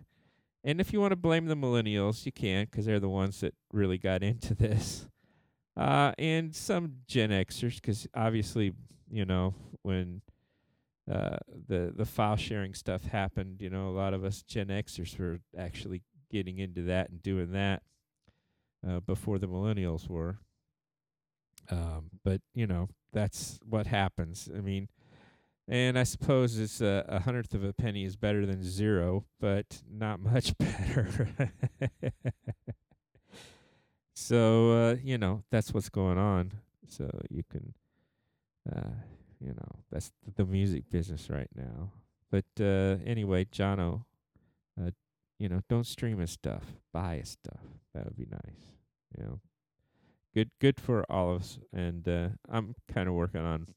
And 0.63 0.81
if 0.81 0.91
you 0.91 0.99
want 0.99 1.11
to 1.11 1.17
blame 1.17 1.45
the 1.45 1.55
millennials 1.55 2.25
you 2.25 2.31
can 2.31 2.65
because 2.65 2.85
they're 2.85 2.99
the 2.99 3.09
ones 3.09 3.41
that 3.41 3.53
really 3.71 3.97
got 3.97 4.23
into 4.23 4.55
this. 4.55 5.07
Uh, 5.77 6.13
and 6.17 6.55
some 6.55 6.99
Gen 7.07 7.31
Xers, 7.31 7.75
because 7.75 8.07
obviously, 8.15 8.73
you 9.11 9.25
know, 9.25 9.53
when 9.81 10.21
uh, 11.11 11.37
the 11.67 11.93
the 11.93 12.05
file 12.05 12.37
sharing 12.37 12.73
stuff 12.73 13.03
happened, 13.03 13.61
you 13.61 13.69
know, 13.69 13.89
a 13.89 13.91
lot 13.91 14.13
of 14.13 14.23
us 14.23 14.41
Gen 14.41 14.67
Xers 14.67 15.19
were 15.19 15.41
actually 15.57 16.01
getting 16.31 16.59
into 16.59 16.81
that 16.83 17.09
and 17.09 17.21
doing 17.21 17.51
that 17.51 17.83
uh, 18.87 19.01
before 19.01 19.37
the 19.37 19.47
millennials 19.47 20.09
were. 20.09 20.37
Um, 21.69 22.11
but 22.23 22.41
you 22.53 22.67
know, 22.67 22.89
that's 23.13 23.59
what 23.67 23.87
happens. 23.87 24.49
I 24.55 24.61
mean, 24.61 24.89
and 25.67 25.97
I 25.97 26.03
suppose 26.03 26.59
it's 26.59 26.81
a, 26.81 27.05
a 27.07 27.19
hundredth 27.19 27.53
of 27.53 27.63
a 27.63 27.73
penny 27.73 28.03
is 28.05 28.15
better 28.15 28.45
than 28.45 28.63
zero, 28.63 29.25
but 29.39 29.81
not 29.89 30.19
much 30.19 30.57
better. 30.59 31.29
So 34.15 34.71
uh, 34.71 34.95
you 35.03 35.17
know 35.17 35.43
that's 35.51 35.73
what's 35.73 35.89
going 35.89 36.17
on. 36.17 36.53
So 36.87 37.09
you 37.29 37.43
can, 37.51 37.73
uh, 38.73 38.91
you 39.41 39.49
know, 39.49 39.79
that's 39.91 40.11
the 40.35 40.45
music 40.45 40.89
business 40.89 41.29
right 41.29 41.49
now. 41.55 41.91
But 42.31 42.45
uh, 42.59 42.97
anyway, 43.05 43.45
Jono, 43.45 44.05
uh, 44.81 44.91
you 45.37 45.49
know, 45.49 45.61
don't 45.67 45.85
stream 45.85 46.19
his 46.19 46.31
stuff. 46.31 46.63
Buy 46.93 47.17
his 47.17 47.29
stuff. 47.29 47.59
That 47.93 48.05
would 48.05 48.17
be 48.17 48.27
nice. 48.31 48.71
You 49.17 49.23
know, 49.23 49.39
good 50.35 50.51
good 50.59 50.79
for 50.79 51.03
all 51.09 51.33
of 51.33 51.41
us. 51.41 51.59
And 51.73 52.07
uh, 52.07 52.29
I'm 52.49 52.75
kind 52.93 53.07
of 53.07 53.15
working 53.15 53.41
on 53.41 53.67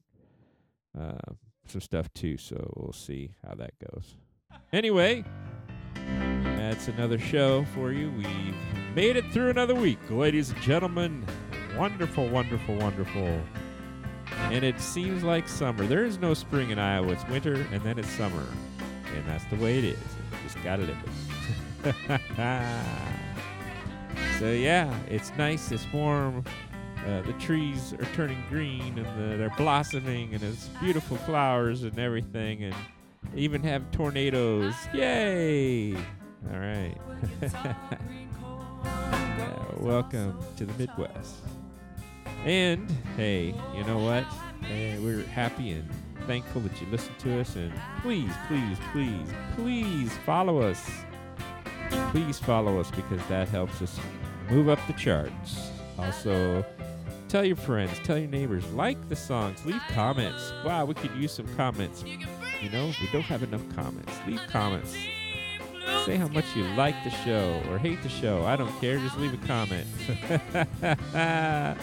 uh, 0.99 1.33
some 1.65 1.81
stuff 1.81 2.13
too. 2.13 2.37
So 2.37 2.71
we'll 2.75 2.93
see 2.93 3.31
how 3.47 3.55
that 3.55 3.73
goes. 3.91 4.15
Anyway. 4.71 5.23
That's 5.95 6.87
another 6.87 7.17
show 7.17 7.65
for 7.73 7.91
you. 7.91 8.11
We've 8.11 8.55
made 8.95 9.15
it 9.15 9.25
through 9.31 9.49
another 9.49 9.73
week, 9.73 9.97
ladies 10.09 10.51
and 10.51 10.61
gentlemen. 10.61 11.25
Wonderful, 11.77 12.27
wonderful, 12.29 12.75
wonderful. 12.75 13.41
And 14.51 14.63
it 14.63 14.79
seems 14.79 15.23
like 15.23 15.47
summer. 15.47 15.85
There 15.85 16.05
is 16.05 16.19
no 16.19 16.33
spring 16.33 16.69
in 16.69 16.77
Iowa. 16.77 17.13
It's 17.13 17.27
winter 17.27 17.65
and 17.71 17.81
then 17.81 17.97
it's 17.97 18.09
summer. 18.09 18.45
And 19.15 19.27
that's 19.27 19.45
the 19.45 19.55
way 19.55 19.79
it 19.79 19.83
is. 19.85 19.97
You 19.97 20.37
just 20.43 20.63
gotta 20.63 20.83
live 20.83 20.97
it. 21.83 23.19
so 24.39 24.51
yeah, 24.51 24.97
it's 25.09 25.33
nice, 25.37 25.71
it's 25.71 25.85
warm. 25.91 26.45
Uh, 27.05 27.21
the 27.23 27.33
trees 27.33 27.93
are 27.93 28.05
turning 28.15 28.41
green 28.49 28.97
and 28.97 29.05
the, 29.05 29.37
they're 29.37 29.53
blossoming 29.57 30.33
and 30.33 30.41
it's 30.41 30.67
beautiful 30.81 31.17
flowers 31.17 31.83
and 31.83 31.99
everything 31.99 32.63
and 32.63 32.75
they 33.33 33.41
even 33.41 33.61
have 33.61 33.91
tornadoes. 33.91 34.73
Yay! 34.93 35.93
All 35.95 36.59
right. 36.59 36.95
welcome 39.77 40.39
to 40.55 40.65
the 40.65 40.73
Midwest. 40.73 41.35
And 42.45 42.89
hey, 43.17 43.53
you 43.75 43.83
know 43.83 43.99
what? 43.99 44.23
Hey, 44.63 44.97
we're 44.99 45.23
happy 45.23 45.71
and 45.71 45.89
thankful 46.27 46.61
that 46.61 46.79
you 46.79 46.87
listen 46.87 47.13
to 47.19 47.41
us. 47.41 47.57
And 47.57 47.73
please, 48.01 48.31
please, 48.47 48.77
please, 48.93 49.27
please 49.55 50.13
follow 50.25 50.61
us. 50.61 50.89
Please 52.11 52.39
follow 52.39 52.79
us 52.79 52.89
because 52.91 53.25
that 53.27 53.49
helps 53.49 53.81
us 53.81 53.99
move 54.49 54.69
up 54.69 54.79
the 54.87 54.93
charts. 54.93 55.71
Also, 55.97 56.65
tell 57.27 57.43
your 57.43 57.55
friends, 57.55 57.99
tell 58.03 58.17
your 58.17 58.29
neighbors, 58.29 58.65
like 58.71 59.09
the 59.09 59.15
songs, 59.15 59.65
leave 59.65 59.81
comments. 59.89 60.51
Wow, 60.65 60.85
we 60.85 60.93
could 60.93 61.11
use 61.15 61.33
some 61.33 61.47
comments. 61.55 62.03
You 62.03 62.69
know, 62.69 62.91
we 63.01 63.07
don't 63.11 63.21
have 63.23 63.43
enough 63.43 63.63
comments. 63.75 64.13
Leave 64.27 64.41
comments. 64.49 64.95
Say 66.05 66.17
how 66.17 66.27
much 66.27 66.45
you 66.55 66.63
like 66.75 66.95
the 67.03 67.09
show 67.09 67.61
or 67.69 67.77
hate 67.77 68.01
the 68.03 68.09
show. 68.09 68.45
I 68.45 68.55
don't 68.55 68.71
care. 68.79 68.97
Just 68.97 69.17
leave 69.17 69.33
a 69.33 69.47
comment. 69.47 69.87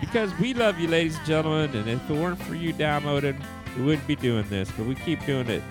because 0.00 0.32
we 0.38 0.54
love 0.54 0.78
you, 0.78 0.88
ladies 0.88 1.16
and 1.16 1.26
gentlemen. 1.26 1.74
And 1.74 1.88
if 1.88 2.10
it 2.10 2.14
weren't 2.14 2.40
for 2.42 2.54
you 2.54 2.72
downloading, 2.72 3.40
we 3.76 3.84
wouldn't 3.84 4.06
be 4.06 4.16
doing 4.16 4.48
this. 4.48 4.70
But 4.72 4.86
we 4.86 4.94
keep 4.94 5.24
doing 5.26 5.48
it 5.48 5.62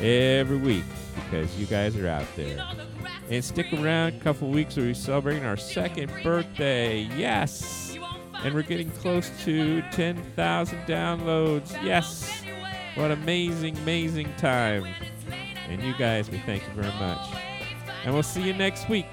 every 0.00 0.56
week 0.56 0.84
because 1.14 1.58
you 1.58 1.66
guys 1.66 1.96
are 1.96 2.08
out 2.08 2.26
there. 2.36 2.64
And 3.32 3.42
stick 3.42 3.72
around 3.72 4.12
a 4.12 4.20
couple 4.20 4.50
weeks 4.50 4.76
where 4.76 4.84
we're 4.84 4.92
celebrating 4.92 5.46
our 5.46 5.56
second 5.56 6.12
birthday. 6.22 7.08
Yes. 7.16 7.96
And 8.44 8.52
we're 8.52 8.60
getting 8.60 8.90
close 8.90 9.30
to 9.44 9.80
10,000 9.90 10.78
downloads. 10.80 11.82
Yes. 11.82 12.30
What 12.94 13.10
amazing, 13.10 13.78
amazing 13.78 14.34
time. 14.36 14.84
And 15.70 15.82
you 15.82 15.94
guys, 15.98 16.30
we 16.30 16.40
thank 16.40 16.62
you 16.62 16.74
very 16.74 16.92
much. 16.98 17.26
And 18.04 18.12
we'll 18.12 18.22
see 18.22 18.42
you 18.42 18.52
next 18.52 18.90
week 18.90 19.06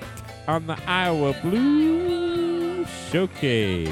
on 0.50 0.68
the 0.68 0.78
Iowa 0.86 1.34
Blues 1.42 2.90
Showcase. 3.10 3.90